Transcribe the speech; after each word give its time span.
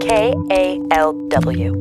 K 0.00 0.34
A 0.50 0.80
L 0.92 1.12
W. 1.28 1.72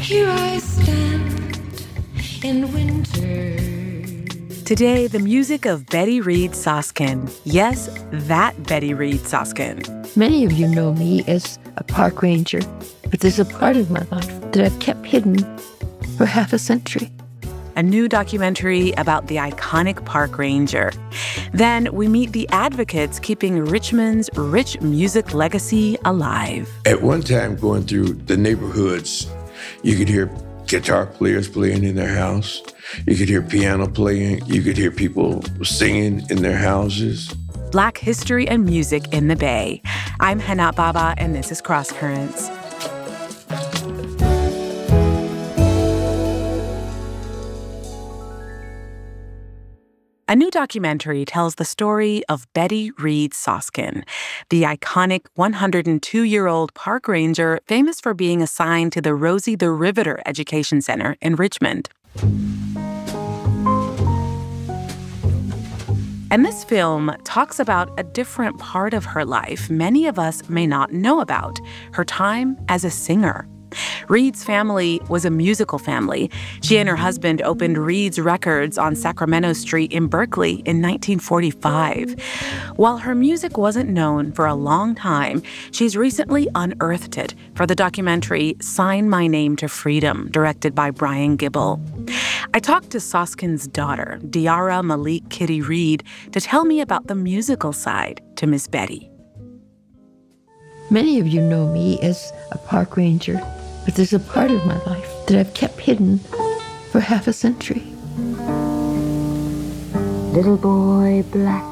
Here 0.00 0.28
I 0.30 0.58
stand 0.58 1.60
in 2.44 2.72
winter. 2.72 3.56
Today, 4.64 5.08
the 5.08 5.18
music 5.18 5.66
of 5.66 5.86
Betty 5.86 6.20
Reid 6.20 6.52
Soskin. 6.52 7.28
Yes, 7.44 7.90
that 8.12 8.62
Betty 8.68 8.94
Reid 8.94 9.20
Soskin. 9.20 10.16
Many 10.16 10.44
of 10.44 10.52
you 10.52 10.68
know 10.68 10.94
me 10.94 11.24
as 11.26 11.58
a 11.76 11.82
park 11.84 12.22
ranger, 12.22 12.60
but 13.10 13.18
there's 13.18 13.40
a 13.40 13.44
part 13.44 13.76
of 13.76 13.90
my 13.90 14.06
life 14.12 14.52
that 14.52 14.64
I've 14.64 14.78
kept 14.78 15.04
hidden 15.04 15.38
for 16.16 16.24
half 16.24 16.52
a 16.52 16.58
century. 16.58 17.10
A 17.76 17.82
new 17.82 18.08
documentary 18.08 18.92
about 18.92 19.26
the 19.26 19.36
iconic 19.36 20.02
park 20.06 20.38
ranger. 20.38 20.92
Then 21.52 21.92
we 21.92 22.08
meet 22.08 22.32
the 22.32 22.48
advocates 22.48 23.18
keeping 23.18 23.66
Richmond's 23.66 24.30
rich 24.34 24.80
music 24.80 25.34
legacy 25.34 25.98
alive. 26.06 26.70
At 26.86 27.02
one 27.02 27.20
time, 27.20 27.54
going 27.54 27.82
through 27.82 28.14
the 28.14 28.36
neighborhoods, 28.38 29.30
you 29.82 29.94
could 29.96 30.08
hear 30.08 30.30
guitar 30.66 31.04
players 31.04 31.50
playing 31.50 31.84
in 31.84 31.96
their 31.96 32.14
house. 32.14 32.62
You 33.06 33.14
could 33.14 33.28
hear 33.28 33.42
piano 33.42 33.86
playing. 33.86 34.46
You 34.46 34.62
could 34.62 34.78
hear 34.78 34.90
people 34.90 35.42
singing 35.62 36.22
in 36.30 36.40
their 36.40 36.56
houses. 36.56 37.28
Black 37.72 37.98
history 37.98 38.48
and 38.48 38.64
music 38.64 39.12
in 39.12 39.28
the 39.28 39.36
Bay. 39.36 39.82
I'm 40.18 40.38
Hana 40.38 40.72
Baba, 40.72 41.14
and 41.18 41.34
this 41.34 41.52
is 41.52 41.60
Cross 41.60 41.92
Currents. 41.92 42.48
A 50.36 50.38
new 50.38 50.50
documentary 50.50 51.24
tells 51.24 51.54
the 51.54 51.64
story 51.64 52.22
of 52.28 52.46
Betty 52.52 52.90
Reid 52.98 53.32
Soskin, 53.32 54.04
the 54.50 54.64
iconic 54.64 55.22
102 55.36 56.24
year 56.24 56.46
old 56.46 56.74
park 56.74 57.08
ranger 57.08 57.58
famous 57.66 58.02
for 58.02 58.12
being 58.12 58.42
assigned 58.42 58.92
to 58.92 59.00
the 59.00 59.14
Rosie 59.14 59.56
the 59.56 59.70
Riveter 59.70 60.20
Education 60.26 60.82
Center 60.82 61.16
in 61.22 61.36
Richmond. 61.36 61.88
And 66.30 66.44
this 66.44 66.64
film 66.64 67.16
talks 67.24 67.58
about 67.58 67.98
a 67.98 68.02
different 68.02 68.58
part 68.58 68.92
of 68.92 69.06
her 69.06 69.24
life 69.24 69.70
many 69.70 70.06
of 70.06 70.18
us 70.18 70.46
may 70.50 70.66
not 70.66 70.92
know 70.92 71.20
about 71.20 71.58
her 71.92 72.04
time 72.04 72.58
as 72.68 72.84
a 72.84 72.90
singer. 72.90 73.48
Reid's 74.08 74.44
family 74.44 75.00
was 75.08 75.24
a 75.24 75.30
musical 75.30 75.78
family. 75.78 76.30
She 76.62 76.78
and 76.78 76.88
her 76.88 76.96
husband 76.96 77.42
opened 77.42 77.78
Reid's 77.78 78.18
Records 78.18 78.78
on 78.78 78.94
Sacramento 78.94 79.52
Street 79.52 79.92
in 79.92 80.06
Berkeley 80.06 80.62
in 80.64 80.80
1945. 80.82 82.20
While 82.76 82.98
her 82.98 83.14
music 83.14 83.58
wasn't 83.58 83.90
known 83.90 84.32
for 84.32 84.46
a 84.46 84.54
long 84.54 84.94
time, 84.94 85.42
she's 85.72 85.96
recently 85.96 86.48
unearthed 86.54 87.18
it 87.18 87.34
for 87.54 87.66
the 87.66 87.74
documentary 87.74 88.56
Sign 88.60 89.10
My 89.10 89.26
Name 89.26 89.56
to 89.56 89.68
Freedom, 89.68 90.28
directed 90.30 90.74
by 90.74 90.90
Brian 90.90 91.36
Gibble. 91.36 91.80
I 92.54 92.60
talked 92.60 92.90
to 92.90 92.98
Soskin's 92.98 93.66
daughter, 93.66 94.20
Diara 94.24 94.84
Malik 94.84 95.28
Kitty 95.30 95.60
Reid, 95.60 96.04
to 96.32 96.40
tell 96.40 96.64
me 96.64 96.80
about 96.80 97.06
the 97.06 97.14
musical 97.14 97.72
side 97.72 98.20
to 98.36 98.46
Miss 98.46 98.68
Betty. 98.68 99.10
Many 100.88 101.18
of 101.18 101.26
you 101.26 101.42
know 101.42 101.66
me 101.72 101.98
as 102.00 102.32
a 102.52 102.58
park 102.58 102.96
ranger, 102.96 103.42
but 103.86 103.94
there's 103.94 104.12
a 104.12 104.18
part 104.18 104.50
of 104.50 104.66
my 104.66 104.76
life 104.84 105.08
that 105.26 105.38
I've 105.38 105.54
kept 105.54 105.78
hidden 105.78 106.18
for 106.90 106.98
half 106.98 107.28
a 107.28 107.32
century. 107.32 107.84
Little 110.34 110.56
boy 110.56 111.24
black, 111.30 111.64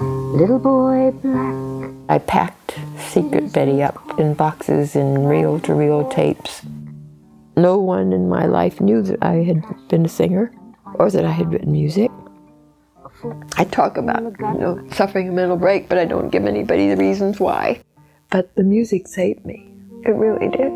little 0.00 0.58
boy 0.58 1.12
black. 1.22 1.94
I 2.08 2.18
packed 2.18 2.76
Secret 2.98 3.52
Betty 3.52 3.84
up 3.84 4.18
in 4.18 4.34
boxes 4.34 4.96
and 4.96 5.30
reel 5.30 5.60
to 5.60 5.74
reel 5.74 6.08
tapes. 6.10 6.62
No 7.56 7.78
one 7.78 8.12
in 8.12 8.28
my 8.28 8.46
life 8.46 8.80
knew 8.80 9.00
that 9.02 9.22
I 9.22 9.44
had 9.44 9.62
been 9.88 10.04
a 10.04 10.08
singer 10.08 10.52
or 10.94 11.08
that 11.08 11.24
I 11.24 11.30
had 11.30 11.52
written 11.52 11.70
music. 11.70 12.10
I 13.56 13.64
talk 13.64 13.96
about 13.96 14.22
you 14.22 14.58
know 14.58 14.84
suffering 14.90 15.28
a 15.28 15.32
mental 15.32 15.56
break, 15.56 15.88
but 15.88 15.98
I 15.98 16.04
don't 16.04 16.30
give 16.30 16.46
anybody 16.46 16.88
the 16.88 16.96
reasons 16.96 17.38
why. 17.38 17.80
But 18.28 18.56
the 18.56 18.64
music 18.64 19.06
saved 19.06 19.46
me. 19.46 19.69
It 20.04 20.14
really 20.14 20.48
did. 20.48 20.72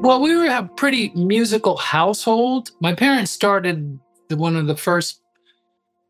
Well, 0.00 0.20
we 0.20 0.36
were 0.36 0.46
a 0.46 0.68
pretty 0.76 1.10
musical 1.14 1.76
household. 1.76 2.70
My 2.80 2.94
parents 2.94 3.30
started 3.30 3.98
the, 4.28 4.36
one 4.36 4.56
of 4.56 4.66
the 4.66 4.76
first 4.76 5.20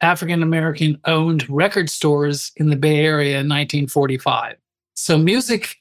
African 0.00 0.42
American 0.42 1.00
owned 1.06 1.48
record 1.48 1.88
stores 1.88 2.52
in 2.56 2.70
the 2.70 2.76
Bay 2.76 2.98
Area 2.98 3.40
in 3.40 3.48
1945. 3.48 4.56
So 4.94 5.18
music 5.18 5.76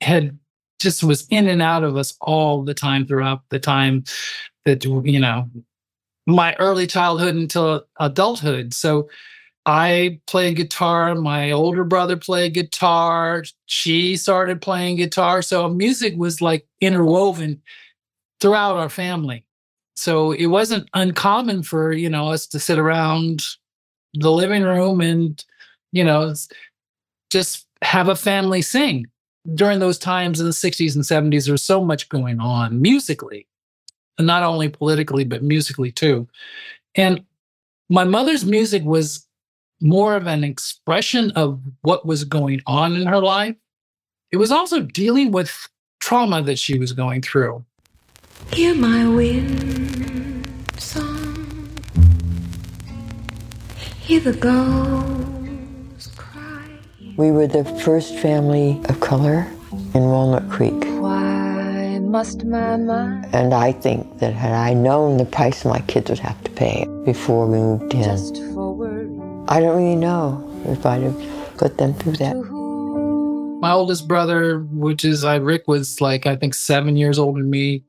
had 0.00 0.38
just 0.80 1.04
was 1.04 1.26
in 1.30 1.48
and 1.48 1.62
out 1.62 1.84
of 1.84 1.96
us 1.96 2.14
all 2.20 2.62
the 2.62 2.74
time 2.74 3.06
throughout 3.06 3.42
the 3.50 3.58
time 3.60 4.04
that 4.64 4.84
you 4.84 5.20
know 5.20 5.48
my 6.26 6.54
early 6.54 6.86
childhood 6.86 7.34
until 7.34 7.84
adulthood. 8.00 8.74
So 8.74 9.08
I 9.66 10.20
played 10.26 10.56
guitar. 10.56 11.14
My 11.14 11.50
older 11.50 11.84
brother 11.84 12.16
played 12.16 12.54
guitar. 12.54 13.44
She 13.66 14.16
started 14.16 14.60
playing 14.60 14.96
guitar. 14.96 15.40
So 15.42 15.68
music 15.68 16.14
was 16.16 16.42
like 16.42 16.66
interwoven 16.80 17.62
throughout 18.40 18.76
our 18.76 18.90
family. 18.90 19.44
So 19.96 20.32
it 20.32 20.46
wasn't 20.46 20.88
uncommon 20.92 21.62
for, 21.62 21.92
you 21.92 22.10
know, 22.10 22.28
us 22.28 22.46
to 22.48 22.58
sit 22.60 22.78
around 22.78 23.42
the 24.12 24.30
living 24.30 24.62
room 24.62 25.00
and, 25.00 25.42
you 25.92 26.04
know, 26.04 26.34
just 27.30 27.66
have 27.82 28.08
a 28.08 28.16
family 28.16 28.60
sing. 28.60 29.06
During 29.54 29.78
those 29.78 29.98
times 29.98 30.40
in 30.40 30.46
the 30.46 30.52
60s 30.52 30.94
and 30.94 31.04
70s, 31.04 31.44
there 31.44 31.52
was 31.52 31.62
so 31.62 31.84
much 31.84 32.08
going 32.08 32.40
on 32.40 32.80
musically 32.80 33.46
and 34.18 34.26
not 34.26 34.42
only 34.42 34.68
politically, 34.68 35.24
but 35.24 35.42
musically 35.42 35.92
too. 35.92 36.26
And 36.94 37.24
my 37.88 38.04
mother's 38.04 38.44
music 38.44 38.82
was 38.84 39.26
more 39.80 40.16
of 40.16 40.26
an 40.26 40.44
expression 40.44 41.30
of 41.32 41.60
what 41.82 42.06
was 42.06 42.24
going 42.24 42.62
on 42.66 42.96
in 42.96 43.06
her 43.06 43.20
life. 43.20 43.56
It 44.30 44.36
was 44.36 44.50
also 44.50 44.80
dealing 44.80 45.30
with 45.30 45.68
trauma 46.00 46.42
that 46.42 46.58
she 46.58 46.78
was 46.78 46.92
going 46.92 47.22
through. 47.22 47.64
Hear 48.52 48.74
my 48.74 49.06
wind 49.08 50.46
song. 50.78 51.74
Hear 54.00 54.20
the 54.20 54.32
gulls 54.32 56.08
cry. 56.16 56.68
We 57.16 57.30
were 57.30 57.46
the 57.46 57.64
first 57.64 58.14
family 58.16 58.80
of 58.88 59.00
color 59.00 59.46
in 59.94 60.04
Walnut 60.04 60.48
Creek. 60.50 60.84
Why 61.00 61.98
must 62.00 62.44
my 62.44 62.76
mind 62.76 63.26
And 63.32 63.54
I 63.54 63.72
think 63.72 64.18
that 64.18 64.34
had 64.34 64.52
I 64.52 64.74
known 64.74 65.16
the 65.16 65.24
price 65.24 65.64
my 65.64 65.80
kids 65.80 66.10
would 66.10 66.18
have 66.18 66.42
to 66.44 66.50
pay 66.50 66.86
before 67.04 67.46
we 67.46 67.58
moved 67.58 67.94
in, 67.94 68.02
just 68.02 68.36
for 68.36 68.42
worry? 68.42 68.43
I 69.46 69.60
don't 69.60 69.76
really 69.76 69.96
know 69.96 70.42
if 70.64 70.86
I'd 70.86 71.02
have 71.02 71.56
put 71.58 71.76
them 71.76 71.92
through 71.94 72.14
that. 72.14 72.34
My 73.60 73.72
oldest 73.72 74.08
brother, 74.08 74.60
which 74.70 75.04
is 75.04 75.22
I, 75.22 75.36
Rick, 75.36 75.68
was 75.68 76.00
like 76.00 76.26
I 76.26 76.34
think 76.34 76.54
seven 76.54 76.96
years 76.96 77.18
older 77.18 77.40
than 77.40 77.50
me. 77.50 77.84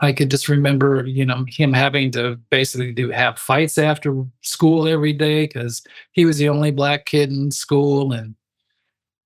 I 0.00 0.12
could 0.12 0.30
just 0.30 0.48
remember, 0.48 1.04
you 1.04 1.26
know, 1.26 1.44
him 1.48 1.72
having 1.72 2.10
to 2.12 2.36
basically 2.50 2.92
do 2.92 3.10
have 3.10 3.38
fights 3.38 3.78
after 3.78 4.24
school 4.42 4.86
every 4.86 5.12
day 5.12 5.46
because 5.46 5.82
he 6.12 6.24
was 6.24 6.38
the 6.38 6.48
only 6.48 6.70
black 6.70 7.04
kid 7.04 7.30
in 7.30 7.50
school, 7.50 8.12
and 8.12 8.34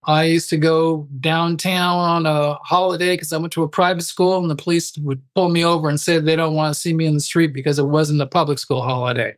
I 0.04 0.24
used 0.24 0.50
to 0.50 0.56
go 0.56 1.06
downtown 1.20 1.96
on 1.96 2.26
a 2.26 2.54
holiday 2.64 3.14
because 3.14 3.32
I 3.32 3.36
went 3.36 3.52
to 3.52 3.62
a 3.62 3.68
private 3.68 4.02
school, 4.02 4.38
and 4.38 4.50
the 4.50 4.56
police 4.56 4.96
would 4.98 5.22
pull 5.36 5.48
me 5.48 5.64
over 5.64 5.88
and 5.88 6.00
say 6.00 6.18
they 6.18 6.36
don't 6.36 6.54
want 6.54 6.74
to 6.74 6.80
see 6.80 6.92
me 6.92 7.06
in 7.06 7.14
the 7.14 7.20
street 7.20 7.52
because 7.52 7.78
it 7.78 7.86
wasn't 7.86 8.20
a 8.20 8.26
public 8.26 8.58
school 8.58 8.82
holiday. 8.82 9.36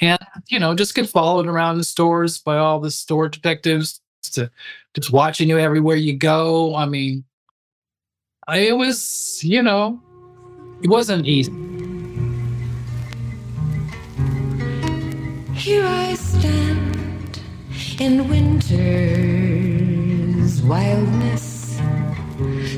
And, 0.00 0.18
you 0.48 0.58
know, 0.58 0.74
just 0.74 0.94
get 0.94 1.08
followed 1.08 1.46
around 1.46 1.76
the 1.76 1.84
stores 1.84 2.38
by 2.38 2.56
all 2.56 2.80
the 2.80 2.90
store 2.90 3.28
detectives 3.28 4.00
to 4.32 4.50
just 4.94 5.12
watching 5.12 5.48
you 5.48 5.58
everywhere 5.58 5.96
you 5.96 6.16
go. 6.16 6.74
I 6.74 6.86
mean, 6.86 7.24
I, 8.48 8.58
it 8.58 8.76
was, 8.76 9.44
you 9.44 9.62
know, 9.62 10.00
it 10.82 10.88
wasn't 10.88 11.26
easy. 11.26 11.52
Here 15.54 15.84
I 15.84 16.14
stand 16.14 17.40
in 17.98 18.26
winter's 18.28 18.72
wildness, 20.62 21.78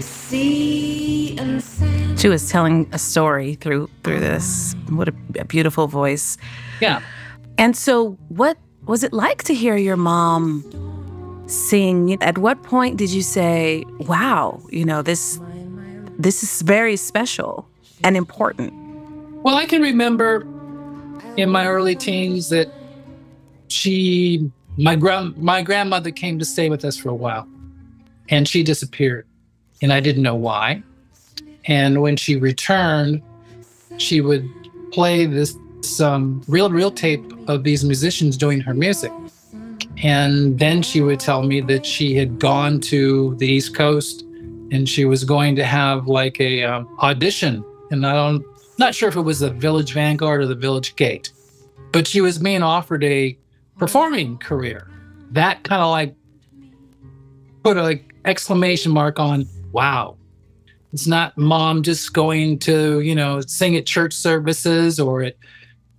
sea 0.00 1.38
and 1.38 1.62
sand. 1.62 2.18
She 2.18 2.28
was 2.28 2.50
telling 2.50 2.88
a 2.90 2.98
story 2.98 3.54
through 3.54 3.88
through 4.02 4.18
this. 4.18 4.75
What 4.88 5.08
a, 5.08 5.14
a 5.38 5.44
beautiful 5.44 5.86
voice. 5.86 6.36
Yeah. 6.82 7.00
And 7.58 7.76
so, 7.76 8.12
what 8.29 8.58
was 8.87 9.02
it 9.02 9.12
like 9.12 9.44
to 9.44 9.55
hear 9.55 9.76
your 9.76 9.96
mom 9.96 10.64
sing? 11.46 12.20
At 12.23 12.38
what 12.38 12.62
point 12.62 12.96
did 12.96 13.11
you 13.11 13.23
say, 13.23 13.84
"Wow, 14.00 14.61
you 14.70 14.84
know 14.84 15.02
this 15.02 15.38
this 16.19 16.43
is 16.43 16.62
very 16.62 16.96
special 16.96 17.69
and 18.02 18.17
important"? 18.17 18.73
Well, 19.43 19.56
I 19.56 19.67
can 19.67 19.82
remember 19.82 20.46
in 21.37 21.50
my 21.50 21.67
early 21.67 21.96
teens 21.96 22.49
that 22.50 22.69
she 23.69 24.50
my 24.76 24.96
grand 24.96 25.37
my 25.38 25.62
grandmother 25.62 26.11
came 26.11 26.38
to 26.38 26.44
stay 26.44 26.69
with 26.69 26.85
us 26.85 26.96
for 26.96 27.08
a 27.11 27.14
while 27.14 27.46
and 28.28 28.49
she 28.49 28.62
disappeared 28.62 29.26
and 29.82 29.93
I 29.93 30.00
didn't 30.00 30.23
know 30.23 30.37
why. 30.37 30.82
And 31.67 32.02
when 32.02 32.17
she 32.17 32.37
returned, 32.37 33.23
she 33.99 34.20
would 34.20 34.49
play 34.93 35.26
this 35.26 35.56
some 35.84 36.43
reel 36.49 36.70
reel 36.70 36.90
tape 36.90 37.25
of 37.49 37.64
these 37.64 37.84
musicians 37.84 38.37
doing 38.37 38.61
her 38.61 38.75
music. 38.75 39.12
And 40.02 40.58
then 40.58 40.82
she 40.82 41.00
would 41.00 41.20
tell 41.20 41.43
me 41.43 41.61
that 41.62 41.87
she 41.87 42.14
had 42.14 42.38
gone 42.38 42.81
to 42.82 43.34
the 43.37 43.46
East 43.46 43.75
Coast 43.75 44.23
and 44.73 44.88
she 44.88 45.05
was 45.05 45.23
going 45.25 45.55
to 45.56 45.64
have 45.64 46.08
like 46.08 46.40
a 46.40 46.64
um, 46.64 46.88
audition. 47.00 47.64
And 47.90 48.06
I 48.06 48.14
don't, 48.14 48.44
not 48.79 48.94
sure 48.94 49.08
if 49.08 49.17
it 49.17 49.20
was 49.20 49.40
the 49.40 49.50
Village 49.50 49.93
Vanguard 49.93 50.40
or 50.40 50.46
the 50.46 50.55
Village 50.55 50.96
Gate, 50.96 51.31
but 51.93 52.06
she 52.06 52.20
was 52.20 52.38
being 52.38 52.62
offered 52.62 53.05
a 53.05 53.37
performing 53.78 54.38
career. 54.38 54.88
That 55.31 55.62
kind 55.62 55.82
of 55.82 55.90
like 55.90 56.14
put 57.62 57.76
a 57.76 57.82
like, 57.82 58.14
exclamation 58.25 58.93
mark 58.93 59.19
on 59.19 59.46
wow. 59.73 60.17
It's 60.93 61.06
not 61.06 61.37
mom 61.38 61.82
just 61.82 62.12
going 62.12 62.58
to, 62.61 63.00
you 63.00 63.14
know, 63.14 63.40
sing 63.40 63.76
at 63.76 63.87
church 63.87 64.12
services 64.12 65.00
or 65.00 65.23
at 65.23 65.37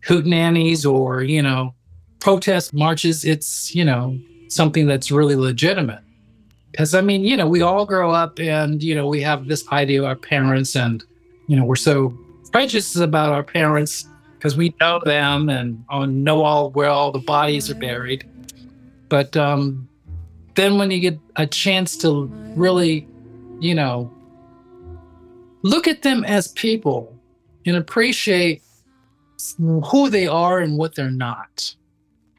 hootenannies 0.06 0.90
or, 0.90 1.24
you 1.24 1.42
know, 1.42 1.74
protest 2.20 2.74
marches. 2.74 3.26
It's, 3.26 3.74
you 3.76 3.86
know, 3.86 4.20
something 4.50 4.88
that's 4.88 5.12
really 5.12 5.36
legitimate. 5.36 6.02
Because 6.72 6.96
I 6.96 7.02
mean, 7.02 7.24
you 7.24 7.38
know, 7.38 7.48
we 7.48 7.62
all 7.62 7.86
grow 7.86 8.12
up 8.12 8.40
and, 8.40 8.82
you 8.82 8.96
know, 8.96 9.08
we 9.08 9.22
have 9.22 9.48
this 9.48 9.68
idea 9.72 10.02
of 10.02 10.06
our 10.06 10.16
parents 10.16 10.76
and, 10.76 11.04
you 11.48 11.56
know, 11.56 11.66
we're 11.66 11.76
so 11.76 12.18
prejudiced 12.52 12.96
about 12.98 13.32
our 13.32 13.44
parents 13.44 14.08
because 14.36 14.58
we 14.58 14.74
know 14.80 15.00
them 15.06 15.50
and 15.50 15.86
know 16.24 16.44
all 16.44 16.72
where 16.72 16.90
all 16.90 17.12
the 17.12 17.20
bodies 17.20 17.70
are 17.70 17.76
buried. 17.76 18.28
But 19.08 19.38
um, 19.38 19.88
then 20.56 20.78
when 20.78 20.92
you 20.92 21.00
get 21.00 21.20
a 21.36 21.48
chance 21.48 21.96
to 21.98 22.26
really, 22.56 23.08
you 23.60 23.76
know, 23.76 24.12
look 25.62 25.88
at 25.88 26.02
them 26.02 26.24
as 26.26 26.50
people 26.50 27.18
and 27.66 27.78
appreciate 27.78 28.62
who 29.58 30.10
they 30.10 30.28
are 30.28 30.60
and 30.60 30.78
what 30.78 30.96
they're 30.96 31.12
not. 31.12 31.76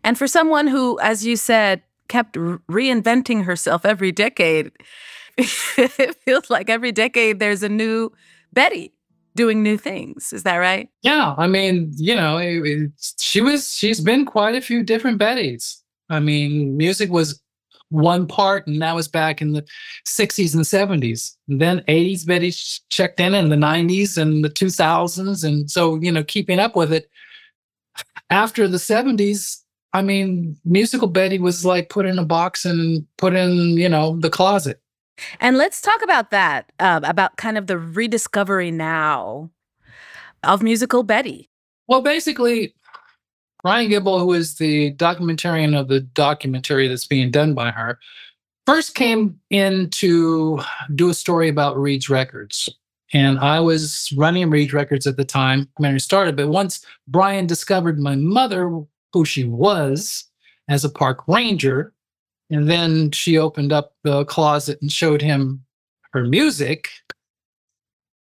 And 0.03 0.19
for 0.19 0.27
someone 0.27 0.67
who, 0.67 0.99
as 1.01 1.25
you 1.25 1.37
said, 1.37 1.83
kept 2.09 2.35
reinventing 2.37 3.45
herself 3.45 3.85
every 3.85 4.13
decade, 4.13 4.71
it 5.39 6.17
feels 6.25 6.51
like 6.51 6.69
every 6.69 6.93
decade 6.93 7.39
there's 7.39 7.63
a 7.63 7.69
new 7.69 8.11
Betty 8.53 8.93
doing 9.35 9.63
new 9.63 9.77
things. 9.77 10.33
Is 10.33 10.43
that 10.45 10.57
right? 10.57 10.89
Yeah, 11.03 11.35
I 11.37 11.47
mean, 11.47 11.91
you 11.97 12.15
know, 12.15 12.37
it, 12.39 12.65
it's- 12.67 13.15
she 13.19 13.41
was 13.41 13.73
she's 13.75 14.01
been 14.01 14.25
quite 14.27 14.55
a 14.55 14.61
few 14.61 14.83
different 14.83 15.19
Bettys. 15.21 15.81
I 16.11 16.21
mean, 16.21 16.77
music 16.77 17.11
was 17.11 17.41
one 17.91 18.27
part, 18.27 18.67
and 18.67 18.81
that 18.83 18.95
was 18.95 19.09
back 19.09 19.41
in 19.41 19.53
the 19.53 19.65
60s 20.07 20.55
and 20.55 20.65
70s. 20.65 21.37
And 21.49 21.61
then 21.61 21.81
80s 21.89 22.27
Betty 22.27 22.53
checked 22.91 23.21
in 23.21 23.35
in 23.35 23.49
the 23.49 23.57
90s 23.57 24.19
and 24.19 24.45
the 24.45 24.51
2000s, 24.51 25.45
and 25.45 25.71
so 25.71 25.97
you 25.97 26.13
know, 26.13 26.25
keeping 26.25 26.59
up 26.59 26.77
with 26.77 26.93
it. 26.93 27.11
After 28.31 28.67
the 28.67 28.79
70s, 28.79 29.59
I 29.93 30.03
mean, 30.03 30.57
musical 30.65 31.07
Betty 31.07 31.39
was 31.39 31.65
like 31.65 31.89
put 31.89 32.05
in 32.05 32.19
a 32.19 32.25
box 32.25 32.65
and 32.65 33.07
put 33.17 33.35
in, 33.35 33.77
you 33.77 33.89
know, 33.89 34.19
the 34.19 34.31
closet. 34.31 34.81
And 35.41 35.57
let's 35.57 35.81
talk 35.81 36.03
about 36.03 36.31
that, 36.31 36.73
um, 36.81 37.05
about 37.05 37.37
kind 37.37 37.57
of 37.57 37.69
the 37.69 37.79
rediscovery 37.79 38.73
now 38.73 39.51
of 40.43 40.63
musical 40.63 41.05
Betty. 41.05 41.49
Well, 41.87 42.03
basically, 42.03 42.75
Brian 43.65 43.89
Gibble, 43.89 44.19
who 44.19 44.35
is 44.35 44.57
the 44.57 44.95
documentarian 44.97 45.75
of 45.75 45.89
the 45.89 46.01
documentary 46.01 46.87
that's 46.87 47.07
being 47.07 47.31
done 47.31 47.55
by 47.55 47.71
her, 47.71 47.99
first 48.67 48.95
came 48.95 49.41
in 49.49 49.89
to 49.89 50.61
do 50.95 51.09
a 51.09 51.15
story 51.15 51.49
about 51.49 51.79
Reid's 51.79 52.11
Records. 52.11 52.69
And 53.15 53.39
I 53.39 53.61
was 53.61 54.13
running 54.19 54.51
Reid's 54.51 54.75
Records 54.75 55.07
at 55.07 55.17
the 55.17 55.25
time 55.25 55.67
when 55.79 55.95
I 55.95 55.97
started. 55.97 56.37
But 56.37 56.49
once 56.49 56.85
Brian 57.09 57.47
discovered 57.47 57.99
my 57.99 58.17
mother, 58.17 58.83
who 59.15 59.25
she 59.25 59.45
was 59.45 60.25
as 60.69 60.85
a 60.85 60.91
park 60.91 61.27
ranger, 61.27 61.95
and 62.51 62.69
then 62.69 63.13
she 63.13 63.39
opened 63.39 63.73
up 63.73 63.95
the 64.03 64.27
closet 64.27 64.79
and 64.83 64.93
showed 64.93 65.23
him 65.23 65.65
her 66.13 66.25
music, 66.25 66.91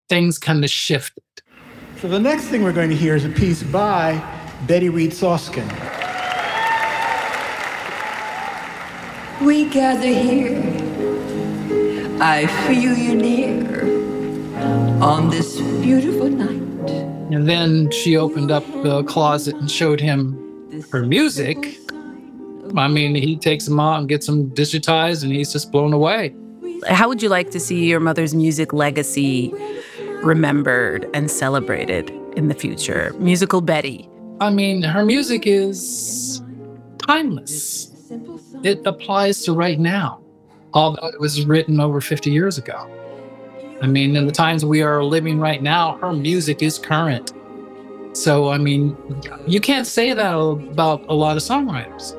things 0.09 0.39
kind 0.39 0.65
of 0.65 0.71
shifted. 0.71 1.23
So 2.01 2.09
the 2.09 2.19
next 2.19 2.45
thing 2.45 2.63
we're 2.63 2.73
going 2.73 2.91
to 2.91 2.97
hear 2.97 3.15
is 3.15 3.27
a 3.27 3.31
piece 3.31 3.63
by 3.63 4.23
Betty 4.63 4.89
Reid 4.89 5.11
Soskin. 5.13 5.69
We 9.43 9.69
gather 9.69 10.07
here. 10.07 10.63
I 12.21 12.47
feel 12.67 12.97
you 12.97 13.15
near 13.15 13.85
on 15.03 15.29
this 15.31 15.61
beautiful 15.83 16.29
night. 16.29 16.91
And 17.33 17.49
then 17.49 17.91
she 17.91 18.17
opened 18.17 18.51
up 18.51 18.65
the 18.83 19.03
closet 19.05 19.57
and 19.57 19.71
showed 19.71 20.01
him 20.01 20.39
her 20.91 21.05
music. 21.05 21.79
I 22.77 22.89
mean, 22.89 23.15
he 23.15 23.37
takes 23.37 23.67
them 23.67 23.79
out 23.79 23.99
and 23.99 24.09
gets 24.09 24.27
them 24.27 24.51
digitized, 24.51 25.23
and 25.23 25.33
he's 25.33 25.53
just 25.53 25.71
blown 25.71 25.93
away. 25.93 26.35
How 26.89 27.09
would 27.09 27.23
you 27.23 27.29
like 27.29 27.51
to 27.51 27.61
see 27.61 27.85
your 27.87 28.01
mother's 28.01 28.35
music 28.35 28.73
legacy 28.73 29.53
remembered 30.23 31.09
and 31.13 31.31
celebrated 31.31 32.11
in 32.37 32.49
the 32.49 32.55
future? 32.55 33.15
Musical 33.19 33.61
Betty. 33.61 34.09
I 34.41 34.51
mean, 34.51 34.83
her 34.83 35.05
music 35.05 35.47
is 35.47 36.43
timeless. 36.99 37.93
It 38.63 38.85
applies 38.87 39.45
to 39.45 39.53
right 39.53 39.79
now, 39.79 40.21
although 40.73 41.07
it 41.09 41.21
was 41.21 41.47
written 41.47 41.81
over 41.81 42.01
50 42.01 42.31
years 42.31 42.59
ago. 42.59 42.91
I 43.83 43.87
mean, 43.87 44.17
in 44.17 44.27
the 44.27 44.33
times 44.33 44.65
we 44.65 44.83
are 44.83 45.05
living 45.05 45.39
right 45.39 45.63
now, 45.63 45.99
her 45.99 46.13
music 46.13 46.63
is 46.63 46.79
current. 46.79 47.33
So, 48.13 48.51
I 48.51 48.59
mean, 48.59 48.97
you 49.47 49.61
can't 49.61 49.87
say 49.87 50.13
that 50.15 50.35
about 50.35 51.05
a 51.09 51.15
lot 51.15 51.37
of 51.37 51.43
songwriters. 51.43 52.15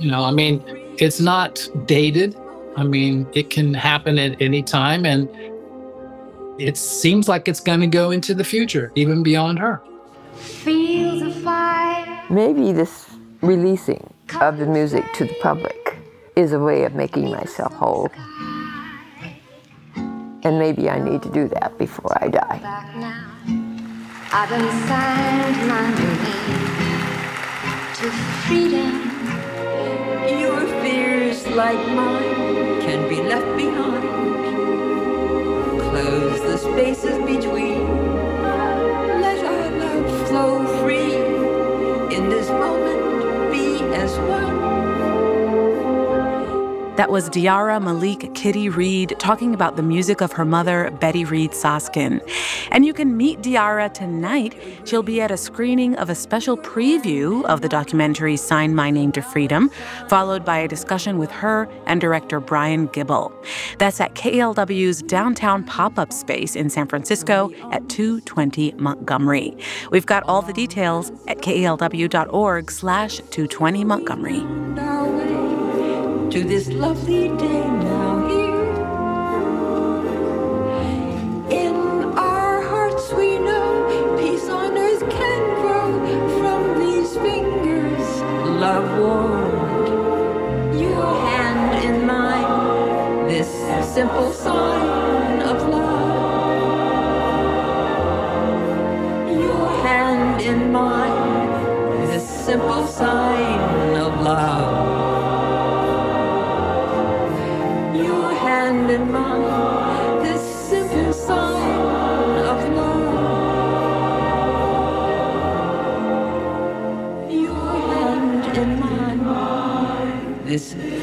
You 0.00 0.10
know, 0.10 0.24
I 0.24 0.30
mean, 0.30 0.62
it's 0.98 1.20
not 1.20 1.68
dated. 1.86 2.36
I 2.76 2.84
mean, 2.84 3.26
it 3.32 3.50
can 3.50 3.74
happen 3.74 4.18
at 4.18 4.40
any 4.40 4.62
time, 4.62 5.04
and 5.04 5.28
it 6.58 6.76
seems 6.76 7.28
like 7.28 7.48
it's 7.48 7.60
going 7.60 7.80
to 7.80 7.86
go 7.86 8.10
into 8.10 8.34
the 8.34 8.44
future, 8.44 8.92
even 8.94 9.22
beyond 9.22 9.58
her. 9.58 9.82
Feel 10.38 11.20
the 11.20 11.30
fire. 11.40 12.24
Maybe 12.30 12.72
this 12.72 13.10
releasing 13.42 14.12
of 14.40 14.58
the 14.58 14.66
music 14.66 15.04
to 15.14 15.24
the 15.24 15.34
public 15.42 15.96
is 16.36 16.52
a 16.52 16.58
way 16.58 16.84
of 16.84 16.94
making 16.94 17.30
myself 17.30 17.72
whole. 17.74 18.10
And 20.44 20.58
maybe 20.58 20.88
I 20.88 20.98
need 21.00 21.22
to 21.22 21.30
do 21.30 21.48
that 21.48 21.76
before 21.78 22.16
I 22.22 22.28
die. 22.28 22.58
Back 22.62 22.96
now. 22.96 23.26
I 24.32 24.46
done 24.48 24.70
signed 24.86 25.68
my 25.68 25.90
name 25.98 26.68
to 27.98 28.10
freedom. 28.46 28.94
Your 30.40 30.60
fears, 30.82 31.46
like 31.48 31.82
mine, 31.88 32.80
can 32.82 33.08
be 33.08 33.22
left 33.22 33.56
behind. 33.56 34.04
Close 35.90 36.40
the 36.42 36.56
spaces 36.58 37.18
between. 37.26 37.67
That 46.98 47.12
was 47.12 47.30
Diara 47.30 47.80
Malik 47.80 48.34
Kitty 48.34 48.68
Reid 48.68 49.14
talking 49.20 49.54
about 49.54 49.76
the 49.76 49.84
music 49.84 50.20
of 50.20 50.32
her 50.32 50.44
mother, 50.44 50.90
Betty 50.98 51.24
Reid 51.24 51.52
Soskin. 51.52 52.20
And 52.72 52.84
you 52.84 52.92
can 52.92 53.16
meet 53.16 53.40
Diara 53.40 53.94
tonight. 53.94 54.60
She'll 54.84 55.04
be 55.04 55.20
at 55.20 55.30
a 55.30 55.36
screening 55.36 55.94
of 55.94 56.10
a 56.10 56.16
special 56.16 56.56
preview 56.56 57.44
of 57.44 57.60
the 57.60 57.68
documentary 57.68 58.36
Sign 58.36 58.74
My 58.74 58.90
Name 58.90 59.12
to 59.12 59.22
Freedom, 59.22 59.70
followed 60.08 60.44
by 60.44 60.58
a 60.58 60.66
discussion 60.66 61.18
with 61.18 61.30
her 61.30 61.68
and 61.86 62.00
director 62.00 62.40
Brian 62.40 62.88
Gibble. 62.88 63.32
That's 63.78 64.00
at 64.00 64.16
KALW's 64.16 65.00
downtown 65.02 65.62
pop 65.62 66.00
up 66.00 66.12
space 66.12 66.56
in 66.56 66.68
San 66.68 66.88
Francisco 66.88 67.52
at 67.70 67.88
220 67.88 68.72
Montgomery. 68.72 69.56
We've 69.92 70.06
got 70.06 70.24
all 70.24 70.42
the 70.42 70.52
details 70.52 71.12
at 71.28 71.38
kalw.org 71.38 72.72
slash 72.72 73.18
220 73.18 73.84
Montgomery. 73.84 75.67
To 76.30 76.44
this 76.44 76.68
lovely 76.68 77.28
day 77.38 77.64
now 77.64 78.28
here. 78.28 78.66
In 81.50 81.74
our 82.18 82.60
hearts, 82.60 83.10
we 83.14 83.38
know 83.38 84.16
peace 84.20 84.46
on 84.50 84.76
earth 84.76 85.08
can 85.08 85.42
grow 85.62 85.90
from 86.38 86.60
these 86.80 87.16
fingers. 87.16 88.20
Love 88.60 88.88
warmed 89.00 89.88
your 90.78 91.06
hand 91.30 91.82
in 91.82 92.06
mine. 92.06 93.26
This 93.28 93.48
simple 93.94 94.30
sign 94.30 95.40
of 95.40 95.66
love. 95.66 96.58
Your 99.32 99.68
hand 99.82 100.42
in 100.42 100.70
mine. 100.70 102.06
This 102.06 102.28
simple 102.28 102.86
sign 102.86 103.96
of 103.96 104.20
love. 104.20 104.67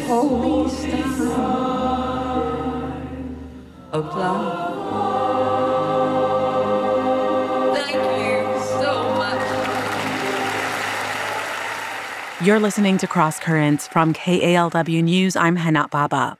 Holy 0.07 0.69
sign 0.69 1.01
of 3.91 4.05
love. 4.15 4.75
Thank 7.75 7.95
you 7.95 8.43
so 8.79 8.91
much. 9.15 9.47
You're 12.45 12.59
listening 12.59 12.97
to 12.99 13.07
Cross 13.07 13.39
Currents 13.39 13.87
from 13.87 14.13
KALW 14.13 15.03
News. 15.03 15.35
I'm 15.35 15.55
Hana 15.55 15.87
Baba. 15.89 16.37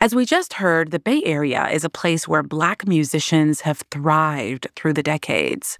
As 0.00 0.14
we 0.14 0.24
just 0.24 0.54
heard, 0.54 0.92
the 0.92 0.98
Bay 0.98 1.22
Area 1.24 1.68
is 1.68 1.84
a 1.84 1.90
place 1.90 2.28
where 2.28 2.42
Black 2.42 2.86
musicians 2.86 3.62
have 3.62 3.82
thrived 3.90 4.68
through 4.76 4.92
the 4.92 5.02
decades. 5.02 5.78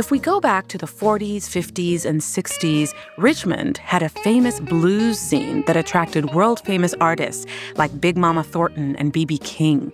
If 0.00 0.10
we 0.10 0.18
go 0.18 0.40
back 0.40 0.68
to 0.68 0.78
the 0.78 0.86
40s, 0.86 1.42
50s, 1.42 2.06
and 2.06 2.22
60s, 2.22 2.94
Richmond 3.18 3.76
had 3.76 4.02
a 4.02 4.08
famous 4.08 4.58
blues 4.58 5.18
scene 5.18 5.62
that 5.66 5.76
attracted 5.76 6.32
world 6.32 6.58
famous 6.60 6.94
artists 7.02 7.44
like 7.76 8.00
Big 8.00 8.16
Mama 8.16 8.42
Thornton 8.42 8.96
and 8.96 9.12
B.B. 9.12 9.36
King. 9.36 9.92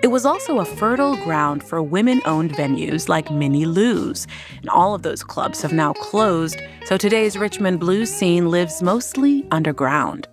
It 0.00 0.12
was 0.12 0.24
also 0.24 0.60
a 0.60 0.64
fertile 0.64 1.16
ground 1.24 1.64
for 1.64 1.82
women 1.82 2.22
owned 2.24 2.52
venues 2.52 3.08
like 3.08 3.32
Minnie 3.32 3.66
Lou's. 3.66 4.28
And 4.60 4.70
all 4.70 4.94
of 4.94 5.02
those 5.02 5.24
clubs 5.24 5.60
have 5.62 5.72
now 5.72 5.92
closed, 5.92 6.62
so 6.84 6.96
today's 6.96 7.36
Richmond 7.36 7.80
blues 7.80 8.14
scene 8.14 8.52
lives 8.52 8.80
mostly 8.80 9.44
underground. 9.50 10.28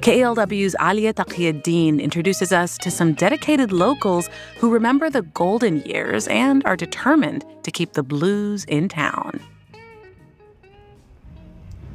KALW's 0.00 0.74
Alia 0.80 1.12
Taqiyuddin 1.12 2.00
introduces 2.00 2.52
us 2.52 2.78
to 2.78 2.90
some 2.90 3.12
dedicated 3.12 3.72
locals 3.72 4.28
who 4.58 4.70
remember 4.70 5.10
the 5.10 5.22
golden 5.22 5.82
years 5.82 6.26
and 6.28 6.64
are 6.64 6.76
determined 6.76 7.44
to 7.62 7.70
keep 7.70 7.92
the 7.92 8.02
blues 8.02 8.64
in 8.64 8.88
town. 8.88 9.40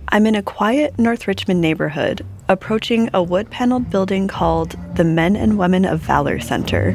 I'm 0.10 0.28
in 0.28 0.36
a 0.36 0.44
quiet 0.44 0.98
North 1.00 1.28
Richmond 1.28 1.62
neighborhood, 1.62 2.26
approaching 2.48 3.10
a 3.14 3.24
wood 3.24 3.50
paneled 3.50 3.90
building 3.90 4.28
called 4.28 4.76
the 4.96 5.04
Men 5.04 5.36
and 5.36 5.58
Women 5.58 5.84
of 5.84 6.00
Valor 6.00 6.40
Center. 6.40 6.94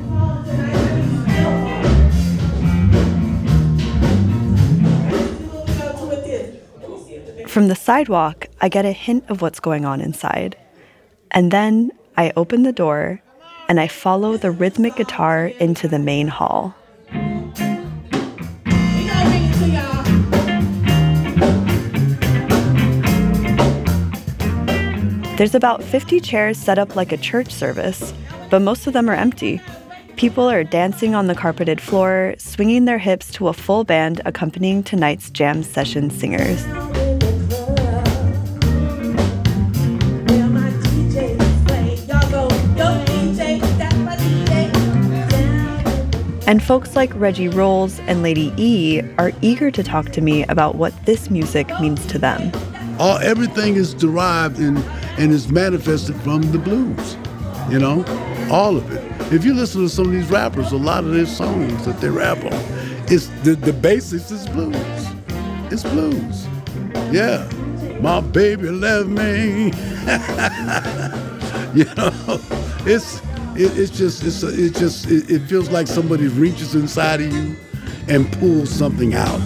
From 7.48 7.66
the 7.66 7.74
sidewalk, 7.74 8.46
I 8.62 8.68
get 8.68 8.84
a 8.84 8.92
hint 8.92 9.24
of 9.30 9.40
what's 9.40 9.58
going 9.58 9.86
on 9.86 10.02
inside. 10.02 10.54
And 11.30 11.50
then 11.50 11.92
I 12.16 12.32
open 12.36 12.62
the 12.62 12.72
door 12.72 13.22
and 13.68 13.80
I 13.80 13.88
follow 13.88 14.36
the 14.36 14.50
rhythmic 14.50 14.96
guitar 14.96 15.46
into 15.46 15.88
the 15.88 15.98
main 15.98 16.28
hall. 16.28 16.74
There's 25.38 25.54
about 25.54 25.82
50 25.82 26.20
chairs 26.20 26.58
set 26.58 26.78
up 26.78 26.96
like 26.96 27.12
a 27.12 27.16
church 27.16 27.50
service, 27.50 28.12
but 28.50 28.60
most 28.60 28.86
of 28.86 28.92
them 28.92 29.08
are 29.08 29.14
empty. 29.14 29.58
People 30.16 30.50
are 30.50 30.64
dancing 30.64 31.14
on 31.14 31.28
the 31.28 31.34
carpeted 31.34 31.80
floor, 31.80 32.34
swinging 32.36 32.84
their 32.84 32.98
hips 32.98 33.32
to 33.32 33.48
a 33.48 33.54
full 33.54 33.84
band 33.84 34.20
accompanying 34.26 34.82
tonight's 34.82 35.30
jam 35.30 35.62
session 35.62 36.10
singers. 36.10 36.62
And 46.50 46.60
folks 46.60 46.96
like 46.96 47.14
Reggie 47.14 47.46
Rolls 47.46 48.00
and 48.08 48.24
Lady 48.24 48.52
E 48.56 49.02
are 49.18 49.30
eager 49.40 49.70
to 49.70 49.84
talk 49.84 50.10
to 50.10 50.20
me 50.20 50.42
about 50.46 50.74
what 50.74 50.92
this 51.06 51.30
music 51.30 51.68
means 51.80 52.04
to 52.06 52.18
them. 52.18 52.50
all 52.98 53.18
everything 53.18 53.76
is 53.76 53.94
derived 53.94 54.58
and 54.58 54.78
and 55.16 55.30
is 55.30 55.48
manifested 55.48 56.16
from 56.22 56.42
the 56.50 56.58
blues 56.58 57.16
you 57.70 57.78
know 57.78 58.04
all 58.50 58.76
of 58.76 58.90
it. 58.90 59.32
If 59.32 59.44
you 59.44 59.54
listen 59.54 59.82
to 59.82 59.88
some 59.88 60.06
of 60.06 60.10
these 60.10 60.28
rappers 60.28 60.72
a 60.72 60.76
lot 60.76 61.04
of 61.04 61.12
their 61.12 61.24
songs 61.24 61.84
that 61.86 62.00
they 62.00 62.10
rap 62.10 62.38
on 62.38 62.60
it's 63.06 63.28
the, 63.44 63.54
the 63.54 63.72
basics 63.72 64.32
is 64.32 64.48
blues. 64.48 64.74
It's 65.70 65.84
blues. 65.84 66.48
Yeah. 67.12 67.48
My 68.00 68.20
baby 68.22 68.70
left 68.70 69.06
me. 69.06 69.72
You 71.72 71.84
know 71.94 72.10
it's 72.84 73.20
it, 73.56 73.78
it's 73.78 73.90
just 73.90 74.24
it's 74.24 74.42
it 74.42 74.74
just 74.74 75.06
it, 75.06 75.30
it 75.30 75.40
feels 75.40 75.70
like 75.70 75.86
somebody 75.86 76.28
reaches 76.28 76.74
inside 76.74 77.20
of 77.20 77.32
you 77.32 77.56
and 78.08 78.30
pulls 78.34 78.70
something 78.70 79.14
out 79.14 79.40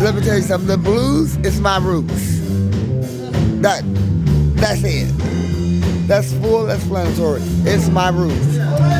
Let 0.00 0.14
me 0.14 0.20
tell 0.22 0.36
you 0.36 0.42
something. 0.42 0.68
The 0.68 0.78
blues 0.78 1.36
is 1.38 1.60
my 1.60 1.78
roots. 1.78 2.38
That, 3.60 3.82
that's 4.54 4.82
it. 4.84 5.12
That's 6.06 6.32
full 6.34 6.70
explanatory. 6.70 7.42
It's 7.64 7.88
my 7.88 8.08
roots. 8.10 8.56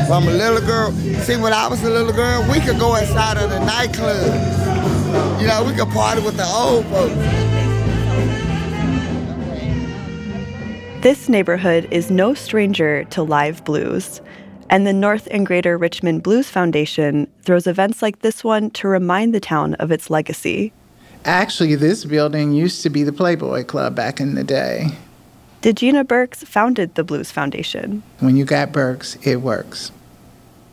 From 0.07 0.27
a 0.27 0.31
little 0.31 0.59
girl. 0.59 0.91
See, 1.21 1.37
when 1.37 1.53
I 1.53 1.67
was 1.67 1.81
a 1.83 1.89
little 1.89 2.11
girl, 2.11 2.45
we 2.51 2.59
could 2.59 2.77
go 2.77 2.95
inside 2.97 3.37
of 3.37 3.49
the 3.49 3.59
nightclub. 3.59 5.41
You 5.41 5.47
know, 5.47 5.63
we 5.63 5.73
could 5.73 5.87
party 5.93 6.21
with 6.21 6.35
the 6.35 6.45
old 6.45 6.85
folks. 6.87 7.58
This 11.01 11.29
neighborhood 11.29 11.87
is 11.91 12.11
no 12.11 12.33
stranger 12.33 13.05
to 13.05 13.23
live 13.23 13.63
blues, 13.63 14.19
and 14.69 14.85
the 14.85 14.91
North 14.91 15.29
and 15.31 15.45
Greater 15.45 15.77
Richmond 15.77 16.23
Blues 16.23 16.49
Foundation 16.49 17.25
throws 17.43 17.67
events 17.67 18.01
like 18.01 18.19
this 18.19 18.43
one 18.43 18.69
to 18.71 18.89
remind 18.89 19.33
the 19.33 19.39
town 19.39 19.75
of 19.75 19.93
its 19.93 20.09
legacy. 20.09 20.73
Actually, 21.23 21.75
this 21.75 22.03
building 22.03 22.51
used 22.51 22.83
to 22.83 22.89
be 22.89 23.03
the 23.03 23.13
Playboy 23.13 23.63
Club 23.63 23.95
back 23.95 24.19
in 24.19 24.35
the 24.35 24.43
day. 24.43 24.87
Degina 25.61 26.05
Burks 26.05 26.43
founded 26.43 26.95
the 26.95 27.05
Blues 27.05 27.31
Foundation. 27.31 28.03
When 28.19 28.35
you 28.35 28.43
got 28.43 28.73
Burks, 28.73 29.15
it 29.23 29.37
works. 29.37 29.93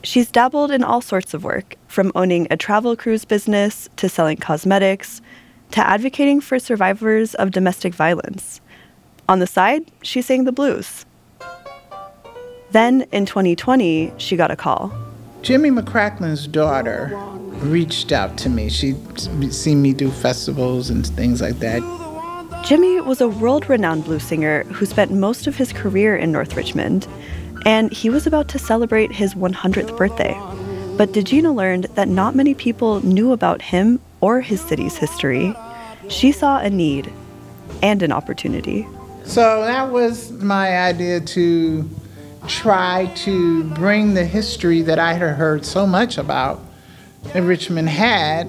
She's 0.03 0.29
dabbled 0.29 0.73
in 0.73 0.83
all 0.83 1.01
sorts 1.01 1.35
of 1.35 1.45
work, 1.45 1.77
from 1.87 2.11
owning 2.17 2.49
a 2.51 2.57
travel 2.57 2.97
cruise 2.97 3.25
business 3.25 3.89
to 3.95 4.09
selling 4.09 4.39
cosmetics 4.39 5.23
to 5.71 5.87
advocating 5.87 6.41
for 6.41 6.59
survivors 6.59 7.37
of 7.37 7.53
domestic 7.53 7.95
violence. 7.95 8.61
On 9.29 9.41
the 9.41 9.47
side, 9.47 9.91
she 10.03 10.23
sang 10.23 10.45
the 10.45 10.53
blues. 10.53 11.05
Then 12.71 13.07
in 13.13 13.27
2020, 13.27 14.13
she 14.19 14.37
got 14.37 14.51
a 14.51 14.57
call. 14.57 14.93
Jimmy 15.43 15.71
McCracklin's 15.71 16.47
daughter 16.47 17.11
reached 17.63 18.13
out 18.13 18.37
to 18.39 18.49
me. 18.49 18.69
She'd 18.69 18.97
seen 19.53 19.83
me 19.83 19.93
do 19.93 20.11
festivals 20.11 20.91
and 20.91 21.07
things 21.07 21.41
like 21.41 21.59
that. 21.61 21.83
Jimmy 22.65 23.01
was 23.01 23.21
a 23.21 23.29
world 23.29 23.69
renowned 23.69 24.05
blues 24.05 24.23
singer 24.23 24.65
who 24.65 24.87
spent 24.87 25.13
most 25.13 25.47
of 25.47 25.57
his 25.57 25.73
career 25.73 26.17
in 26.17 26.33
North 26.33 26.57
Richmond, 26.57 27.07
and 27.65 27.93
he 27.93 28.11
was 28.11 28.27
about 28.27 28.49
to 28.49 28.59
celebrate 28.59 29.13
his 29.13 29.35
100th 29.35 29.97
birthday. 29.97 30.35
But 30.97 31.13
Degina 31.13 31.55
learned 31.55 31.85
that 31.95 32.09
not 32.09 32.35
many 32.35 32.55
people 32.55 33.05
knew 33.05 33.33
about 33.33 33.63
him 33.63 34.01
or 34.21 34.41
his 34.41 34.61
city's 34.61 34.97
history. 34.97 35.55
She 36.09 36.33
saw 36.33 36.59
a 36.59 36.71
need 36.71 37.13
and 37.83 38.03
an 38.03 38.13
opportunity. 38.13 38.87
So 39.27 39.63
that 39.63 39.91
was 39.91 40.31
my 40.31 40.79
idea 40.79 41.21
to 41.21 41.89
try 42.47 43.13
to 43.17 43.65
bring 43.75 44.15
the 44.15 44.25
history 44.25 44.83
that 44.83 44.99
I 44.99 45.15
had 45.15 45.37
heard 45.37 45.67
so 45.67 45.87
much 45.87 46.17
about 46.17 46.61
that 47.33 47.43
Richmond 47.43 47.89
had 47.89 48.49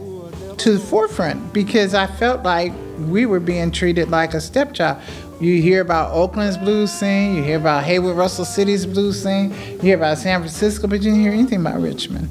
to 0.59 0.73
the 0.73 0.79
forefront 0.79 1.51
because 1.51 1.93
I 1.93 2.07
felt 2.07 2.43
like 2.43 2.71
we 2.99 3.25
were 3.25 3.39
being 3.39 3.71
treated 3.71 4.09
like 4.09 4.33
a 4.33 4.41
stepchild. 4.41 5.01
You 5.41 5.61
hear 5.61 5.81
about 5.81 6.13
Oakland's 6.13 6.57
blues 6.57 6.91
scene, 6.91 7.35
you 7.35 7.43
hear 7.43 7.57
about 7.57 7.83
Hayward 7.83 8.15
Russell 8.15 8.45
City's 8.45 8.85
blues 8.85 9.21
scene, 9.21 9.51
you 9.51 9.79
hear 9.79 9.97
about 9.97 10.19
San 10.19 10.39
Francisco, 10.39 10.87
but 10.87 10.95
you 11.01 11.11
didn't 11.11 11.19
hear 11.19 11.31
anything 11.31 11.61
about 11.61 11.81
Richmond. 11.81 12.29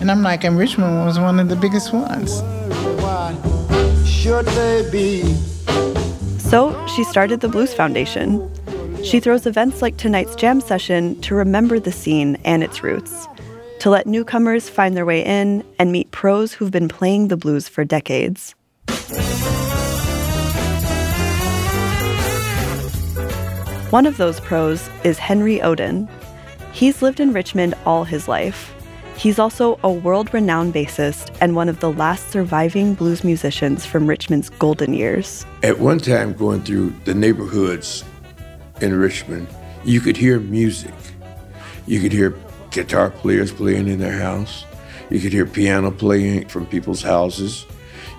And 0.00 0.10
I'm 0.10 0.22
like, 0.22 0.44
and 0.44 0.58
Richmond 0.58 1.06
was 1.06 1.18
one 1.18 1.40
of 1.40 1.48
the 1.48 1.56
biggest 1.56 1.92
ones. 1.92 2.42
Should 4.06 4.46
they 4.46 4.88
be? 4.90 5.55
So 6.48 6.86
she 6.86 7.02
started 7.02 7.40
the 7.40 7.48
Blues 7.48 7.74
Foundation. 7.74 8.48
She 9.02 9.18
throws 9.18 9.46
events 9.46 9.82
like 9.82 9.96
tonight's 9.96 10.36
jam 10.36 10.60
session 10.60 11.20
to 11.22 11.34
remember 11.34 11.80
the 11.80 11.90
scene 11.90 12.36
and 12.44 12.62
its 12.62 12.84
roots, 12.84 13.26
to 13.80 13.90
let 13.90 14.06
newcomers 14.06 14.68
find 14.68 14.96
their 14.96 15.04
way 15.04 15.24
in 15.24 15.64
and 15.80 15.90
meet 15.90 16.12
pros 16.12 16.52
who've 16.52 16.70
been 16.70 16.86
playing 16.88 17.28
the 17.28 17.36
blues 17.36 17.68
for 17.68 17.84
decades. 17.84 18.54
One 23.90 24.06
of 24.06 24.16
those 24.16 24.38
pros 24.38 24.88
is 25.02 25.18
Henry 25.18 25.58
Oden. 25.58 26.08
He's 26.72 27.02
lived 27.02 27.18
in 27.18 27.32
Richmond 27.32 27.74
all 27.84 28.04
his 28.04 28.28
life. 28.28 28.72
He's 29.16 29.38
also 29.38 29.80
a 29.82 29.90
world 29.90 30.32
renowned 30.34 30.74
bassist 30.74 31.34
and 31.40 31.56
one 31.56 31.68
of 31.68 31.80
the 31.80 31.90
last 31.90 32.30
surviving 32.30 32.94
blues 32.94 33.24
musicians 33.24 33.86
from 33.86 34.06
Richmond's 34.06 34.50
golden 34.50 34.92
years. 34.92 35.46
At 35.62 35.78
one 35.78 35.98
time, 35.98 36.34
going 36.34 36.62
through 36.62 36.90
the 37.04 37.14
neighborhoods 37.14 38.04
in 38.82 38.94
Richmond, 38.94 39.48
you 39.84 40.00
could 40.00 40.16
hear 40.16 40.38
music. 40.38 40.92
You 41.86 42.00
could 42.00 42.12
hear 42.12 42.34
guitar 42.70 43.10
players 43.10 43.52
playing 43.52 43.88
in 43.88 44.00
their 44.00 44.18
house. 44.18 44.64
You 45.08 45.20
could 45.20 45.32
hear 45.32 45.46
piano 45.46 45.90
playing 45.90 46.48
from 46.48 46.66
people's 46.66 47.02
houses. 47.02 47.64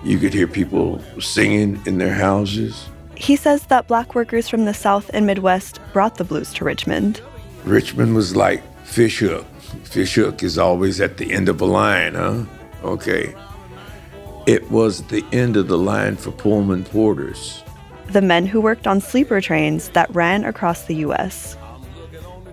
You 0.04 0.18
could 0.18 0.34
hear 0.34 0.48
people 0.48 1.00
singing 1.20 1.80
in 1.86 1.98
their 1.98 2.14
houses. 2.14 2.88
He 3.14 3.36
says 3.36 3.66
that 3.66 3.86
black 3.86 4.14
workers 4.14 4.48
from 4.48 4.64
the 4.64 4.74
South 4.74 5.10
and 5.12 5.26
Midwest 5.26 5.80
brought 5.92 6.16
the 6.16 6.24
blues 6.24 6.52
to 6.54 6.64
Richmond. 6.64 7.20
Richmond 7.64 8.14
was 8.14 8.34
like 8.34 8.62
fish 8.84 9.18
hook. 9.18 9.44
Fish 9.84 10.14
hook 10.14 10.42
is 10.42 10.58
always 10.58 11.00
at 11.00 11.16
the 11.16 11.32
end 11.32 11.48
of 11.48 11.60
a 11.60 11.64
line, 11.64 12.14
huh? 12.14 12.44
Okay. 12.82 13.34
It 14.46 14.70
was 14.70 15.02
the 15.04 15.24
end 15.32 15.56
of 15.56 15.68
the 15.68 15.78
line 15.78 16.16
for 16.16 16.30
Pullman 16.32 16.84
porters. 16.84 17.62
the 18.10 18.22
men 18.22 18.46
who 18.46 18.60
worked 18.60 18.86
on 18.86 19.00
sleeper 19.00 19.40
trains 19.40 19.90
that 19.90 20.12
ran 20.14 20.44
across 20.44 20.84
the 20.86 20.94
U.S. 20.96 21.56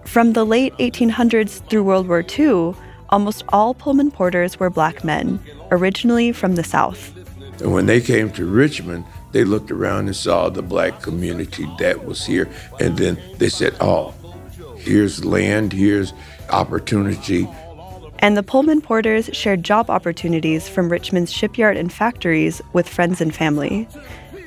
From 0.04 0.34
the 0.34 0.46
late 0.46 0.74
1800s 0.80 1.68
through 1.70 1.84
World 1.84 2.08
War 2.08 2.24
II, 2.28 2.74
almost 3.10 3.44
all 3.50 3.74
Pullman 3.74 4.12
porters 4.12 4.60
were 4.60 4.70
black 4.70 5.04
men, 5.04 5.40
originally 5.72 6.32
from 6.34 6.56
the 6.56 6.64
South. 6.64 7.16
And 7.62 7.72
when 7.74 7.86
they 7.86 8.02
came 8.02 8.32
to 8.32 8.46
Richmond, 8.46 9.06
they 9.32 9.46
looked 9.46 9.72
around 9.72 10.08
and 10.08 10.16
saw 10.16 10.50
the 10.50 10.62
black 10.62 11.02
community 11.02 11.66
that 11.80 12.06
was 12.06 12.26
here. 12.26 12.50
And 12.82 12.98
then 12.98 13.18
they 13.38 13.50
said, 13.50 13.76
oh, 13.80 14.14
here's 14.86 15.26
land, 15.26 15.74
here's 15.74 16.14
opportunity. 16.50 17.48
And 18.20 18.38
the 18.38 18.44
Pullman 18.44 18.82
porters 18.82 19.30
shared 19.34 19.64
job 19.64 19.90
opportunities 19.90 20.70
from 20.70 20.90
Richmond's 20.90 21.32
shipyard 21.32 21.78
and 21.78 21.92
factories 21.92 22.62
with 22.74 22.88
friends 22.88 23.20
and 23.20 23.36
family. 23.36 23.88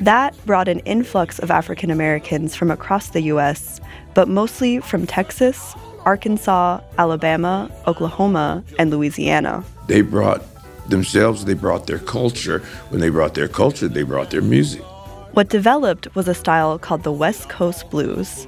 That 0.01 0.35
brought 0.47 0.69
an 0.69 0.79
influx 0.81 1.39
of 1.39 1.51
African 1.51 1.91
Americans 1.91 2.55
from 2.55 2.71
across 2.71 3.11
the 3.11 3.23
U.S., 3.23 3.81
but 4.15 4.29
mostly 4.29 4.81
from 4.81 5.07
Texas, 5.07 5.75
Arkansas, 6.05 6.81
Alabama, 6.97 7.71
Oklahoma, 7.87 8.65
and 8.79 8.91
Louisiana. 8.91 9.65
They 9.87 10.01
brought 10.01 10.43
themselves, 10.89 11.45
they 11.45 11.55
brought 11.55 11.87
their 11.87 11.99
culture. 11.99 12.61
When 12.89 13.01
they 13.01 13.11
brought 13.11 13.35
their 13.35 13.49
culture, 13.49 13.89
they 13.89 14.03
brought 14.03 14.31
their 14.31 14.43
music. 14.43 14.83
What 15.33 15.51
developed 15.51 16.15
was 16.15 16.27
a 16.27 16.35
style 16.35 16.79
called 16.79 17.03
the 17.03 17.13
West 17.13 17.49
Coast 17.49 17.91
blues. 17.91 18.47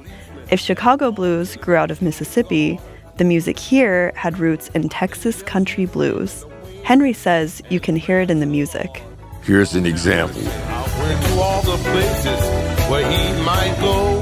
If 0.51 0.59
Chicago 0.59 1.13
blues 1.13 1.55
grew 1.55 1.77
out 1.77 1.91
of 1.91 2.01
Mississippi, 2.01 2.77
the 3.15 3.23
music 3.23 3.57
here 3.57 4.11
had 4.17 4.37
roots 4.37 4.67
in 4.75 4.89
Texas 4.89 5.41
country 5.41 5.85
blues. 5.85 6.45
Henry 6.83 7.13
says 7.13 7.61
you 7.69 7.79
can 7.79 7.95
hear 7.95 8.19
it 8.19 8.29
in 8.29 8.41
the 8.41 8.45
music. 8.45 9.01
Here's 9.43 9.75
an 9.75 9.85
example. 9.85 10.41
Went 10.41 11.21
the 11.63 11.79
places 11.91 12.89
where 12.89 13.09
he 13.09 13.43
might 13.43 13.77
go. 13.79 14.19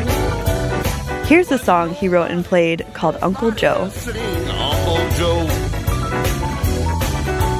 Here's 1.25 1.51
a 1.51 1.57
song 1.57 1.95
he 1.95 2.07
wrote 2.07 2.29
and 2.29 2.45
played 2.45 2.85
called 2.93 3.17
Uncle 3.23 3.49
Joe. 3.49 3.89
Uncle 3.89 5.09
Joe. 5.17 5.47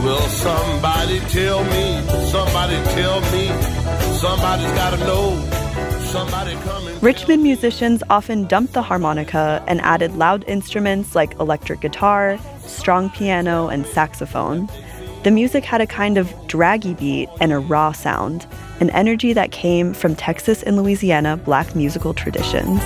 Will 0.03 0.27
somebody 0.29 1.19
tell 1.21 1.63
me? 1.63 2.03
Somebody 2.29 2.75
tell 2.93 3.19
me. 3.31 3.47
Somebody's 4.19 4.71
gotta 4.73 4.97
know. 4.97 5.58
Somebody 6.11 6.55
coming. 6.55 6.99
Richmond 7.01 7.43
musicians 7.43 8.01
often 8.09 8.47
dumped 8.47 8.73
the 8.73 8.81
harmonica 8.81 9.63
and 9.67 9.79
added 9.81 10.15
loud 10.15 10.43
instruments 10.47 11.13
like 11.13 11.39
electric 11.39 11.81
guitar, 11.81 12.39
strong 12.61 13.11
piano, 13.11 13.67
and 13.67 13.85
saxophone. 13.85 14.67
The 15.23 15.29
music 15.29 15.63
had 15.63 15.81
a 15.81 15.85
kind 15.85 16.17
of 16.17 16.33
draggy 16.47 16.95
beat 16.95 17.29
and 17.39 17.51
a 17.51 17.59
raw 17.59 17.91
sound, 17.91 18.47
an 18.79 18.89
energy 18.89 19.33
that 19.33 19.51
came 19.51 19.93
from 19.93 20.15
Texas 20.15 20.63
and 20.63 20.77
Louisiana 20.77 21.37
black 21.37 21.75
musical 21.75 22.15
traditions. 22.15 22.81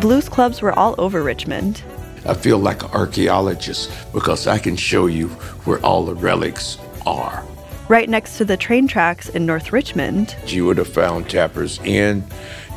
Blues 0.00 0.30
clubs 0.30 0.62
were 0.62 0.72
all 0.72 0.94
over 0.96 1.22
Richmond. 1.22 1.82
I 2.24 2.32
feel 2.32 2.56
like 2.56 2.82
an 2.82 2.90
archaeologist 2.92 3.90
because 4.14 4.46
I 4.46 4.58
can 4.58 4.76
show 4.76 5.04
you 5.04 5.28
where 5.66 5.84
all 5.84 6.06
the 6.06 6.14
relics 6.14 6.78
are. 7.04 7.44
Right 7.88 8.08
next 8.08 8.36
to 8.38 8.44
the 8.44 8.56
train 8.56 8.86
tracks 8.86 9.28
in 9.30 9.46
North 9.46 9.72
Richmond, 9.72 10.36
You 10.46 10.66
would 10.66 10.76
have 10.78 10.88
found 10.92 11.30
Tapper's 11.30 11.78
Inn. 11.84 12.22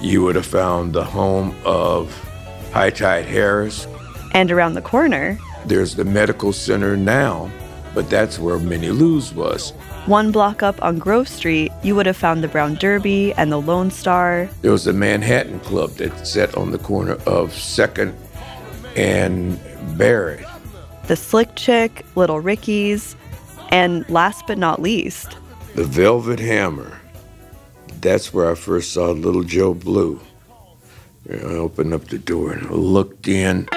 You 0.02 0.24
would 0.24 0.36
have 0.36 0.46
found 0.46 0.94
the 0.94 1.04
home 1.04 1.56
of 1.66 2.14
High 2.72 2.92
Tide 2.92 3.26
Harris. 3.26 3.88
and 4.34 4.50
around 4.52 4.76
the 4.76 4.82
corner, 4.82 5.38
There's 5.66 5.96
the 5.96 6.06
medical 6.06 6.54
center 6.54 6.96
now, 6.96 7.52
but 7.94 8.10
that's 8.10 8.40
where 8.40 8.58
Minnie 8.58 8.90
Lou's 8.92 9.34
was. 9.34 9.72
one 10.06 10.32
block 10.32 10.64
up 10.64 10.82
on 10.82 10.98
Grove 10.98 11.28
Street, 11.28 11.72
you 11.84 11.94
would 11.96 12.06
have 12.06 12.18
found 12.18 12.42
the 12.42 12.48
Brown 12.48 12.76
Derby 12.76 13.34
and 13.34 13.52
the 13.52 13.60
Lone 13.62 13.92
Star. 13.92 14.50
There 14.62 14.72
was 14.72 14.86
the 14.86 14.94
Manhattan 14.94 15.60
Club 15.60 15.92
that 15.98 16.26
sat 16.26 16.56
on 16.56 16.72
the 16.72 16.80
corner 16.80 17.18
of 17.28 17.54
Second 17.54 18.16
and 18.96 19.60
Barrett. 19.98 20.46
the 21.08 21.16
Slick 21.18 21.54
Chick, 21.56 22.06
Little 22.16 22.40
Ricky's, 22.40 23.16
and 23.72 24.08
last 24.10 24.46
but 24.48 24.58
not 24.58 24.82
least, 24.82 25.38
The 25.76 25.84
Velvet 25.84 26.40
Hammer. 26.40 27.00
That's 28.02 28.34
where 28.34 28.50
I 28.52 28.56
first 28.56 28.94
saw 28.94 29.12
Little 29.12 29.44
Joe 29.44 29.74
Blue. 29.74 30.20
I 31.30 31.36
opened 31.36 31.94
up 31.94 32.06
the 32.06 32.18
door 32.18 32.52
and 32.52 32.68
I 32.68 32.72
looked 32.72 33.28
in. 33.28 33.68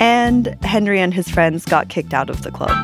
and 0.00 0.46
Henry 0.62 1.00
and 1.00 1.14
his 1.14 1.28
friends 1.28 1.64
got 1.64 1.88
kicked 1.88 2.12
out 2.12 2.28
of 2.28 2.42
the 2.42 2.50
club. 2.50 2.76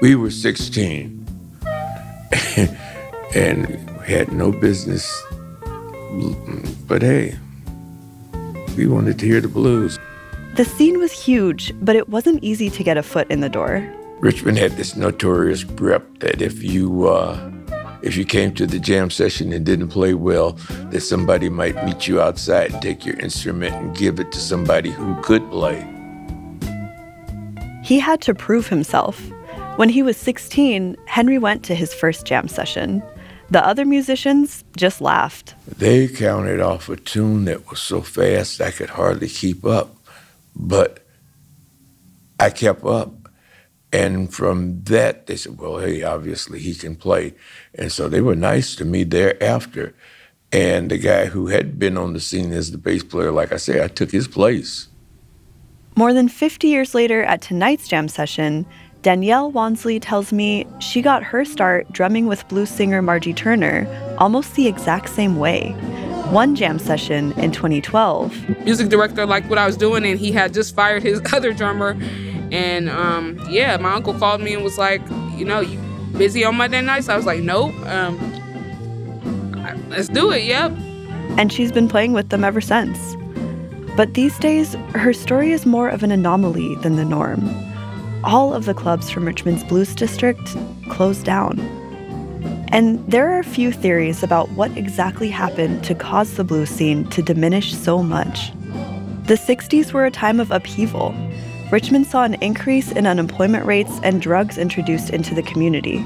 We 0.00 0.14
were 0.14 0.30
16 0.30 1.26
and 3.34 3.66
had 4.06 4.32
no 4.32 4.52
business. 4.52 5.22
But 6.86 7.02
hey, 7.02 7.36
we 8.76 8.86
wanted 8.86 9.18
to 9.18 9.26
hear 9.26 9.40
the 9.40 9.48
blues. 9.48 9.98
The 10.54 10.64
scene 10.64 10.98
was 10.98 11.12
huge, 11.12 11.72
but 11.80 11.96
it 11.96 12.08
wasn't 12.08 12.42
easy 12.42 12.70
to 12.70 12.82
get 12.82 12.96
a 12.96 13.02
foot 13.02 13.30
in 13.30 13.40
the 13.40 13.48
door. 13.48 13.88
Richmond 14.20 14.58
had 14.58 14.72
this 14.72 14.96
notorious 14.96 15.62
grip 15.62 16.18
that 16.18 16.42
if 16.42 16.62
you 16.62 17.08
uh, 17.08 17.52
if 18.02 18.16
you 18.16 18.24
came 18.24 18.54
to 18.54 18.66
the 18.66 18.78
jam 18.78 19.10
session 19.10 19.52
and 19.52 19.64
didn't 19.64 19.88
play 19.88 20.14
well, 20.14 20.52
that 20.90 21.00
somebody 21.00 21.48
might 21.48 21.84
meet 21.84 22.08
you 22.08 22.20
outside 22.20 22.72
and 22.72 22.82
take 22.82 23.04
your 23.04 23.18
instrument 23.20 23.74
and 23.74 23.96
give 23.96 24.18
it 24.18 24.32
to 24.32 24.38
somebody 24.38 24.90
who 24.90 25.20
could 25.22 25.48
play. 25.50 25.86
He 27.82 27.98
had 27.98 28.20
to 28.22 28.34
prove 28.34 28.68
himself. 28.68 29.20
When 29.76 29.88
he 29.88 30.02
was 30.02 30.16
16, 30.16 30.96
Henry 31.06 31.38
went 31.38 31.64
to 31.64 31.74
his 31.74 31.94
first 31.94 32.26
jam 32.26 32.48
session. 32.48 33.02
The 33.50 33.64
other 33.64 33.84
musicians 33.86 34.64
just 34.76 35.00
laughed. 35.00 35.54
They 35.66 36.06
counted 36.06 36.60
off 36.60 36.88
a 36.88 36.96
tune 36.96 37.46
that 37.46 37.70
was 37.70 37.80
so 37.80 38.02
fast 38.02 38.60
I 38.60 38.72
could 38.72 38.90
hardly 38.90 39.28
keep 39.28 39.64
up, 39.64 39.97
but 40.58 41.06
I 42.38 42.50
kept 42.50 42.84
up. 42.84 43.14
And 43.90 44.32
from 44.32 44.82
that, 44.84 45.26
they 45.26 45.36
said, 45.36 45.58
well, 45.58 45.78
hey, 45.78 46.02
obviously 46.02 46.58
he 46.58 46.74
can 46.74 46.94
play. 46.94 47.34
And 47.74 47.90
so 47.90 48.08
they 48.08 48.20
were 48.20 48.36
nice 48.36 48.76
to 48.76 48.84
me 48.84 49.04
thereafter. 49.04 49.94
And 50.52 50.90
the 50.90 50.98
guy 50.98 51.26
who 51.26 51.46
had 51.46 51.78
been 51.78 51.96
on 51.96 52.12
the 52.12 52.20
scene 52.20 52.52
as 52.52 52.70
the 52.70 52.78
bass 52.78 53.02
player, 53.02 53.32
like 53.32 53.52
I 53.52 53.56
say, 53.56 53.82
I 53.82 53.88
took 53.88 54.10
his 54.10 54.28
place. 54.28 54.88
More 55.96 56.12
than 56.12 56.28
50 56.28 56.68
years 56.68 56.94
later, 56.94 57.22
at 57.24 57.40
tonight's 57.40 57.88
jam 57.88 58.08
session, 58.08 58.66
Danielle 59.02 59.50
Wansley 59.52 59.98
tells 60.00 60.32
me 60.32 60.66
she 60.80 61.02
got 61.02 61.22
her 61.22 61.44
start 61.44 61.90
drumming 61.92 62.26
with 62.26 62.46
blues 62.48 62.70
singer 62.70 63.00
Margie 63.00 63.32
Turner 63.32 63.86
almost 64.18 64.54
the 64.54 64.66
exact 64.66 65.08
same 65.08 65.36
way. 65.36 65.74
One 66.30 66.54
jam 66.54 66.78
session 66.78 67.32
in 67.38 67.52
2012, 67.52 68.64
music 68.64 68.88
director 68.90 69.24
liked 69.24 69.48
what 69.48 69.58
I 69.58 69.66
was 69.66 69.76
doing, 69.76 70.04
and 70.04 70.18
he 70.20 70.30
had 70.30 70.52
just 70.52 70.74
fired 70.74 71.02
his 71.02 71.20
other 71.32 71.52
drummer. 71.52 71.96
And 72.52 72.88
um, 72.90 73.38
yeah, 73.48 73.76
my 73.78 73.94
uncle 73.94 74.14
called 74.14 74.40
me 74.40 74.54
and 74.54 74.62
was 74.62 74.76
like, 74.78 75.00
you 75.36 75.44
know, 75.44 75.60
you 75.60 75.78
busy 76.18 76.44
on 76.44 76.56
Monday 76.56 76.80
nights? 76.82 77.08
I 77.08 77.16
was 77.16 77.24
like, 77.26 77.40
nope. 77.40 77.74
Um, 77.86 78.18
let's 79.88 80.08
do 80.08 80.30
it. 80.30 80.44
Yep. 80.44 80.72
and 81.38 81.52
she's 81.52 81.72
been 81.72 81.88
playing 81.88 82.12
with 82.12 82.28
them 82.30 82.44
ever 82.44 82.60
since. 82.60 83.16
But 83.96 84.14
these 84.14 84.38
days, 84.38 84.74
her 84.94 85.12
story 85.12 85.50
is 85.52 85.66
more 85.66 85.88
of 85.88 86.02
an 86.02 86.12
anomaly 86.12 86.74
than 86.76 86.96
the 86.96 87.04
norm. 87.04 87.48
All 88.22 88.52
of 88.54 88.64
the 88.64 88.74
clubs 88.74 89.10
from 89.10 89.24
Richmond's 89.24 89.64
Blues 89.64 89.94
District 89.94 90.56
closed 90.90 91.24
down. 91.24 91.58
And 92.70 93.04
there 93.10 93.30
are 93.30 93.38
a 93.38 93.44
few 93.44 93.72
theories 93.72 94.22
about 94.22 94.50
what 94.50 94.76
exactly 94.76 95.30
happened 95.30 95.84
to 95.84 95.94
cause 95.94 96.36
the 96.36 96.44
blues 96.44 96.70
scene 96.70 97.08
to 97.10 97.22
diminish 97.22 97.74
so 97.74 98.02
much. 98.02 98.52
The 99.26 99.34
60s 99.34 99.92
were 99.92 100.06
a 100.06 100.10
time 100.10 100.40
of 100.40 100.50
upheaval. 100.50 101.14
Richmond 101.70 102.06
saw 102.06 102.24
an 102.24 102.34
increase 102.42 102.92
in 102.92 103.06
unemployment 103.06 103.66
rates 103.66 104.00
and 104.02 104.22
drugs 104.22 104.58
introduced 104.58 105.10
into 105.10 105.34
the 105.34 105.42
community. 105.42 106.04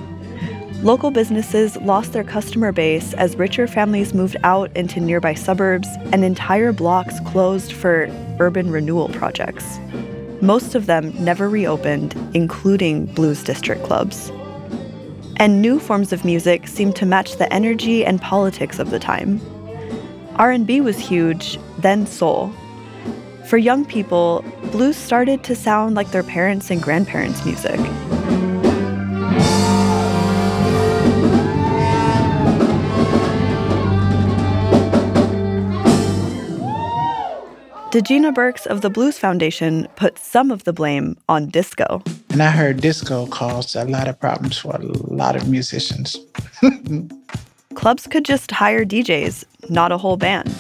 Local 0.83 1.13
businesses 1.13 1.77
lost 1.77 2.13
their 2.13 2.25
customer 2.25 2.73
base 2.73 3.15
as 3.15 3.37
richer 3.37 3.69
families 3.69 4.13
moved 4.13 4.37
out 4.43 4.77
into 4.77 4.99
nearby 4.99 5.35
suburbs 5.35 5.87
and 6.13 6.25
entire 6.25 6.73
blocks 6.73 7.21
closed 7.21 7.73
for 7.73 8.09
urban 8.41 8.71
renewal 8.71 9.09
projects. 9.11 9.79
Most 10.41 10.75
of 10.75 10.87
them 10.87 11.13
never 11.25 11.49
reopened, 11.49 12.17
including 12.35 13.07
blues 13.07 13.45
district 13.45 13.85
clubs. 13.85 14.33
And 15.43 15.61
new 15.61 15.81
forms 15.81 16.13
of 16.13 16.25
music 16.25 16.69
seemed 16.69 16.95
to 16.95 17.05
match 17.05 17.35
the 17.35 17.53
energy 17.53 18.05
and 18.05 18.21
politics 18.21 18.79
of 18.79 18.91
the 18.91 19.01
time. 19.01 19.41
R&B 20.37 20.81
was 20.81 20.97
huge, 21.01 21.59
then 21.79 22.07
soul. 22.07 22.53
For 23.49 23.59
young 23.59 23.85
people, 23.85 24.45
blues 24.71 24.97
started 24.97 25.43
to 25.43 25.57
sound 25.57 25.97
like 25.97 26.13
their 26.13 26.23
parents' 26.23 26.71
and 26.71 26.81
grandparents' 26.81 27.45
music. 27.45 27.81
Degina 37.93 38.35
Burks 38.35 38.65
of 38.65 38.81
the 38.81 38.89
Blues 38.89 39.19
Foundation 39.19 39.87
put 39.97 40.19
some 40.19 40.51
of 40.51 40.65
the 40.65 40.73
blame 40.73 41.15
on 41.29 41.49
disco. 41.49 42.03
And 42.31 42.43
I 42.43 42.51
heard 42.51 42.81
disco 42.81 43.27
caused 43.27 43.77
a 43.77 43.85
lot 43.85 44.09
of 44.09 44.19
problems 44.19 44.57
for 44.57 44.75
a 44.75 44.83
lot 44.83 45.37
of 45.37 45.47
musicians. 45.47 46.17
Clubs 47.75 48.07
could 48.07 48.25
just 48.25 48.51
hire 48.51 48.87
DJs, 48.87 49.45
not 49.69 49.93
a 49.93 49.99
whole 49.99 50.17
band. 50.17 50.51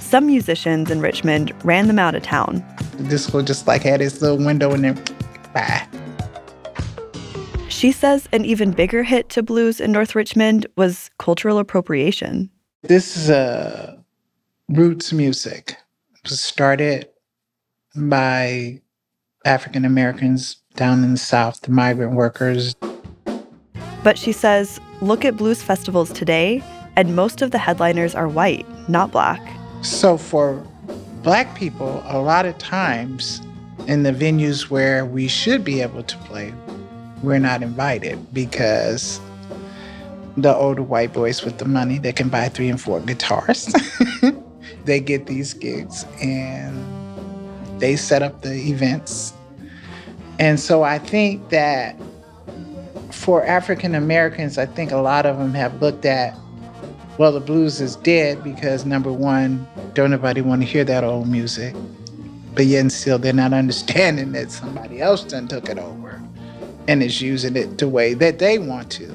Some 0.00 0.26
musicians 0.26 0.90
in 0.90 1.00
Richmond 1.00 1.52
ran 1.64 1.86
them 1.86 2.00
out 2.00 2.16
of 2.16 2.24
town. 2.24 2.64
Disco 3.08 3.42
just 3.42 3.68
like 3.68 3.84
had 3.84 4.00
its 4.00 4.20
little 4.20 4.44
window 4.44 4.72
and 4.72 4.82
then 4.82 5.00
bye. 5.54 5.86
She 7.68 7.92
says 7.92 8.28
an 8.32 8.44
even 8.44 8.72
bigger 8.72 9.04
hit 9.04 9.28
to 9.28 9.42
blues 9.44 9.80
in 9.80 9.92
North 9.92 10.16
Richmond 10.16 10.66
was 10.76 11.10
cultural 11.20 11.60
appropriation. 11.60 12.50
This 12.82 13.16
is 13.16 13.30
a 13.30 14.02
roots 14.68 15.12
music. 15.12 15.76
Was 16.28 16.40
started 16.40 17.08
by 17.94 18.80
African 19.44 19.84
Americans 19.84 20.56
down 20.74 21.04
in 21.04 21.12
the 21.12 21.18
South, 21.18 21.60
the 21.60 21.70
migrant 21.70 22.14
workers. 22.14 22.74
But 24.02 24.18
she 24.18 24.32
says, 24.32 24.80
look 25.00 25.24
at 25.24 25.36
blues 25.36 25.62
festivals 25.62 26.12
today, 26.12 26.64
and 26.96 27.14
most 27.14 27.42
of 27.42 27.52
the 27.52 27.58
headliners 27.58 28.16
are 28.16 28.26
white, 28.26 28.66
not 28.88 29.12
black. 29.12 29.40
So 29.82 30.16
for 30.16 30.54
black 31.22 31.56
people, 31.56 32.02
a 32.06 32.18
lot 32.18 32.44
of 32.44 32.58
times 32.58 33.40
in 33.86 34.02
the 34.02 34.12
venues 34.12 34.68
where 34.68 35.04
we 35.04 35.28
should 35.28 35.64
be 35.64 35.80
able 35.80 36.02
to 36.02 36.16
play, 36.18 36.52
we're 37.22 37.38
not 37.38 37.62
invited 37.62 38.34
because 38.34 39.20
the 40.36 40.54
older 40.54 40.82
white 40.82 41.12
boys 41.12 41.44
with 41.44 41.58
the 41.58 41.64
money 41.66 41.98
that 41.98 42.16
can 42.16 42.28
buy 42.28 42.48
three 42.48 42.68
and 42.68 42.80
four 42.80 43.00
guitars, 43.00 43.72
they 44.86 45.00
get 45.00 45.26
these 45.26 45.52
gigs 45.52 46.06
and 46.22 47.80
they 47.80 47.96
set 47.96 48.22
up 48.22 48.42
the 48.42 48.54
events. 48.54 49.34
And 50.38 50.58
so 50.58 50.82
I 50.82 50.98
think 50.98 51.48
that 51.50 51.96
for 53.10 53.44
African 53.44 53.94
Americans, 53.94 54.58
I 54.58 54.66
think 54.66 54.92
a 54.92 54.98
lot 54.98 55.26
of 55.26 55.38
them 55.38 55.54
have 55.54 55.80
looked 55.82 56.04
at, 56.04 56.36
well, 57.18 57.32
the 57.32 57.40
blues 57.40 57.80
is 57.80 57.96
dead 57.96 58.42
because 58.44 58.84
number 58.84 59.12
one, 59.12 59.66
don't 59.94 60.10
nobody 60.10 60.40
want 60.40 60.62
to 60.62 60.66
hear 60.66 60.84
that 60.84 61.04
old 61.04 61.28
music. 61.28 61.74
But 62.54 62.66
yet 62.66 62.80
and 62.80 62.92
still, 62.92 63.18
they're 63.18 63.32
not 63.32 63.52
understanding 63.52 64.32
that 64.32 64.50
somebody 64.50 65.00
else 65.00 65.24
done 65.24 65.48
took 65.48 65.68
it 65.68 65.78
over 65.78 66.22
and 66.88 67.02
is 67.02 67.20
using 67.20 67.56
it 67.56 67.78
the 67.78 67.88
way 67.88 68.14
that 68.14 68.38
they 68.38 68.58
want 68.58 68.90
to. 68.92 69.14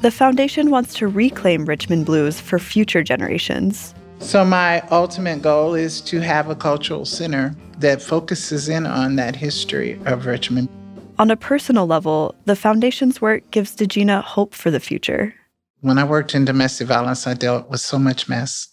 The 0.00 0.10
foundation 0.10 0.70
wants 0.70 0.94
to 0.94 1.08
reclaim 1.08 1.64
Richmond 1.64 2.04
blues 2.04 2.40
for 2.40 2.58
future 2.58 3.02
generations. 3.02 3.94
So, 4.24 4.42
my 4.42 4.80
ultimate 4.90 5.42
goal 5.42 5.74
is 5.74 6.00
to 6.00 6.18
have 6.18 6.48
a 6.48 6.56
cultural 6.56 7.04
center 7.04 7.54
that 7.78 8.00
focuses 8.00 8.70
in 8.70 8.86
on 8.86 9.16
that 9.16 9.36
history 9.36 10.00
of 10.06 10.24
Richmond. 10.24 10.70
On 11.18 11.30
a 11.30 11.36
personal 11.36 11.86
level, 11.86 12.34
the 12.46 12.56
foundation's 12.56 13.20
work 13.20 13.48
gives 13.50 13.76
Degina 13.76 14.22
hope 14.22 14.54
for 14.54 14.70
the 14.70 14.80
future. 14.80 15.34
When 15.82 15.98
I 15.98 16.04
worked 16.04 16.34
in 16.34 16.46
domestic 16.46 16.88
violence, 16.88 17.26
I 17.26 17.34
dealt 17.34 17.68
with 17.68 17.80
so 17.80 17.98
much 17.98 18.26
mess, 18.26 18.66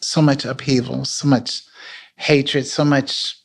so 0.00 0.22
much 0.22 0.44
upheaval, 0.44 1.04
so 1.04 1.26
much 1.26 1.62
hatred, 2.14 2.64
so 2.64 2.84
much 2.84 3.36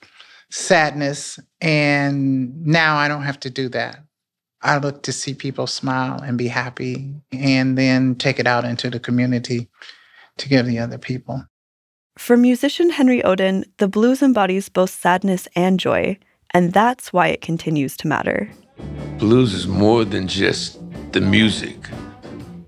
sadness. 0.51 1.39
And 1.59 2.63
now 2.63 2.97
I 2.97 3.07
don't 3.07 3.23
have 3.23 3.39
to 3.41 3.49
do 3.49 3.67
that. 3.69 3.97
I 4.61 4.77
look 4.77 5.01
to 5.03 5.11
see 5.11 5.33
people 5.33 5.65
smile 5.65 6.21
and 6.21 6.37
be 6.37 6.47
happy 6.47 7.15
and 7.31 7.75
then 7.79 8.13
take 8.13 8.39
it 8.39 8.45
out 8.45 8.63
into 8.63 8.91
the 8.91 8.99
community 8.99 9.69
to 10.41 10.49
give 10.49 10.65
the 10.65 10.79
other 10.79 10.97
people. 10.97 11.45
For 12.17 12.35
musician 12.35 12.89
Henry 12.89 13.21
Oden, 13.21 13.63
the 13.77 13.87
blues 13.87 14.21
embodies 14.21 14.69
both 14.69 14.89
sadness 14.89 15.47
and 15.55 15.79
joy, 15.79 16.17
and 16.51 16.73
that's 16.73 17.13
why 17.13 17.27
it 17.27 17.41
continues 17.41 17.95
to 17.97 18.07
matter. 18.07 18.49
Blues 19.17 19.53
is 19.53 19.67
more 19.67 20.03
than 20.03 20.27
just 20.27 20.79
the 21.13 21.21
music. 21.21 21.77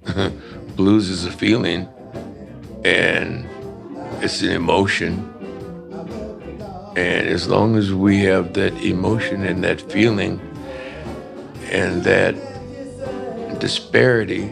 Blues 0.75 1.09
is 1.09 1.25
a 1.25 1.31
feeling 1.31 1.88
and 2.86 3.47
it's 4.23 4.41
an 4.41 4.51
emotion. 4.51 5.29
And 6.95 7.27
as 7.27 7.47
long 7.47 7.75
as 7.75 7.93
we 7.93 8.19
have 8.21 8.53
that 8.53 8.73
emotion 8.83 9.43
and 9.43 9.63
that 9.63 9.81
feeling 9.91 10.39
and 11.71 12.03
that 12.03 12.36
disparity 13.59 14.43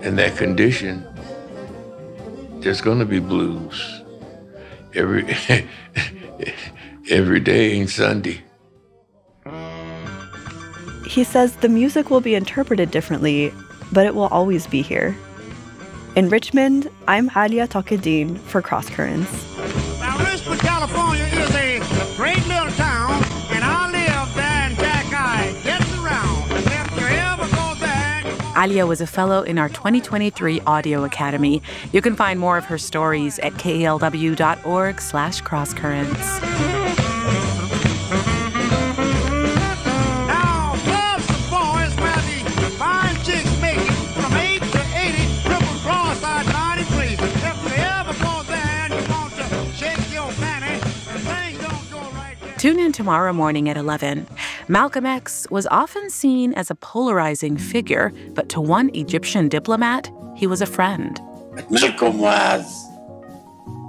and 0.00 0.18
that 0.18 0.36
condition, 0.36 1.06
there's 2.60 2.80
going 2.80 2.98
to 2.98 3.04
be 3.04 3.18
blues. 3.18 4.02
Every 4.94 5.26
every 7.10 7.40
day 7.40 7.72
ain't 7.72 7.90
Sunday. 7.90 8.42
He 11.06 11.24
says 11.24 11.56
the 11.56 11.68
music 11.68 12.10
will 12.10 12.20
be 12.20 12.34
interpreted 12.34 12.90
differently, 12.90 13.52
but 13.92 14.06
it 14.06 14.14
will 14.14 14.28
always 14.28 14.66
be 14.66 14.82
here. 14.82 15.16
In 16.16 16.28
Richmond, 16.28 16.90
I'm 17.06 17.30
Alia 17.36 17.68
Taqiyuddin 17.68 18.38
for 18.38 18.62
Cross 18.62 18.90
Currents. 18.90 19.30
Now, 20.00 20.16
Alia 28.56 28.86
was 28.86 29.02
a 29.02 29.06
fellow 29.06 29.42
in 29.42 29.58
our 29.58 29.68
2023 29.68 30.62
Audio 30.66 31.04
Academy. 31.04 31.60
You 31.92 32.00
can 32.00 32.16
find 32.16 32.40
more 32.40 32.56
of 32.56 32.64
her 32.64 32.78
stories 32.78 33.38
at 33.40 33.52
kalw.org 33.54 35.00
slash 35.00 35.42
crosscurrents. 35.42 36.40
now 40.26 40.74
clubs 40.84 41.26
the 41.26 41.34
boys 41.50 41.94
where 42.00 42.16
the 42.16 42.70
fine 42.78 43.16
chicks 43.16 43.60
make 43.60 43.76
it 43.76 43.92
from 44.14 44.32
8 44.32 44.62
to 44.62 44.80
80, 44.96 45.42
triple 45.42 45.78
cross 45.80 46.22
I-93. 46.22 47.12
If 47.12 47.22
you 47.62 47.84
ever 47.84 48.14
go 48.24 48.42
there 48.44 48.88
and 48.88 48.94
you 48.94 49.12
want 49.12 49.34
to 49.34 49.44
shake 49.76 50.12
your 50.14 50.30
fanny, 50.32 50.80
and 50.80 51.20
things 51.22 51.58
don't 51.60 51.90
go 51.90 52.00
right 52.16 52.36
there. 52.40 52.54
Tune 52.56 52.78
in 52.78 52.92
tomorrow 52.92 53.34
morning 53.34 53.68
at 53.68 53.76
11. 53.76 54.26
Malcolm 54.68 55.06
X 55.06 55.46
was 55.48 55.68
often 55.68 56.10
seen 56.10 56.52
as 56.54 56.70
a 56.72 56.74
polarizing 56.74 57.56
figure, 57.56 58.12
but 58.34 58.48
to 58.48 58.60
one 58.60 58.90
Egyptian 58.94 59.48
diplomat, 59.48 60.10
he 60.34 60.48
was 60.48 60.60
a 60.60 60.66
friend. 60.66 61.20
Malcolm 61.70 62.18
was 62.18 62.66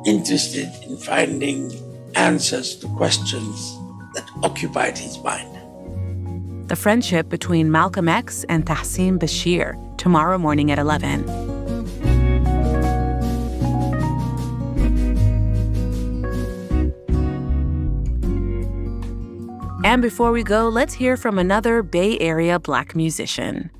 interested 0.06 0.72
in 0.84 0.96
finding 0.98 1.72
answers 2.14 2.76
to 2.78 2.88
questions 2.90 3.76
that 4.14 4.30
occupied 4.44 4.96
his 4.96 5.18
mind. 5.24 5.50
The 6.70 6.76
friendship 6.76 7.28
between 7.28 7.72
Malcolm 7.72 8.08
X 8.08 8.46
and 8.48 8.64
Tahsin 8.64 9.18
Bashir, 9.18 9.76
tomorrow 9.98 10.38
morning 10.38 10.70
at 10.70 10.78
11. 10.78 11.57
And 19.88 20.02
before 20.02 20.34
we 20.34 20.44
go, 20.44 20.68
let's 20.68 20.94
hear 20.94 21.16
from 21.16 21.40
another 21.40 21.82
Bay 21.82 22.20
Area 22.20 22.60
black 22.60 22.94
musician. 22.94 23.72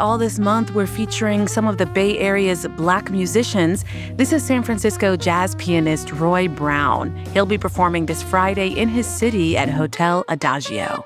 All 0.00 0.18
this 0.18 0.38
month, 0.38 0.72
we're 0.72 0.86
featuring 0.86 1.46
some 1.46 1.66
of 1.66 1.78
the 1.78 1.86
Bay 1.86 2.18
Area's 2.18 2.66
black 2.76 3.10
musicians. 3.10 3.84
This 4.14 4.32
is 4.32 4.42
San 4.42 4.62
Francisco 4.62 5.16
jazz 5.16 5.54
pianist 5.56 6.10
Roy 6.12 6.48
Brown. 6.48 7.14
He'll 7.32 7.46
be 7.46 7.58
performing 7.58 8.06
this 8.06 8.22
Friday 8.22 8.68
in 8.68 8.88
his 8.88 9.06
city 9.06 9.56
at 9.56 9.68
Hotel 9.68 10.24
Adagio. 10.28 11.04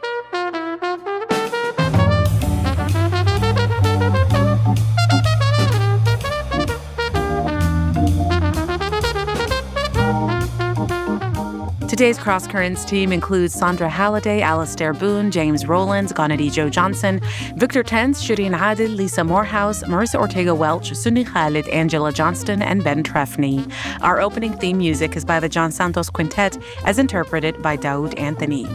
Today's 11.95 12.19
Cross 12.19 12.49
Currents 12.49 12.85
team 12.85 13.13
includes 13.13 13.55
Sandra 13.55 13.89
Halliday, 13.89 14.43
Alastair 14.43 14.93
Boone, 14.93 15.31
James 15.31 15.65
Rowlands, 15.65 16.13
Ghanadi 16.13 16.51
Joe 16.51 16.69
Johnson, 16.69 17.21
Victor 17.55 17.85
Tense, 17.85 18.21
Shireen 18.21 18.51
Adil, 18.59 18.97
Lisa 18.97 19.23
Morehouse, 19.23 19.85
Marissa 19.85 20.19
Ortega 20.19 20.53
Welch, 20.57 20.93
Sunni 20.93 21.23
Khalid, 21.23 21.69
Angela 21.69 22.13
Johnston, 22.13 22.63
and 22.63 22.83
Ben 22.83 23.05
Trefny. 23.05 23.73
Our 24.01 24.21
opening 24.21 24.55
theme 24.55 24.79
music 24.79 25.15
is 25.15 25.25
by 25.25 25.39
the 25.39 25.49
John 25.49 25.71
Santos 25.71 26.11
Quintet, 26.11 26.59
as 26.85 26.99
interpreted 26.99 27.63
by 27.63 27.77
Daoud 27.77 28.19
Anthony. 28.19 28.67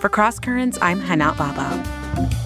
For 0.00 0.10
Cross 0.10 0.40
Currents, 0.40 0.78
I'm 0.82 1.00
Hana 1.00 1.34
Baba. 1.38 2.45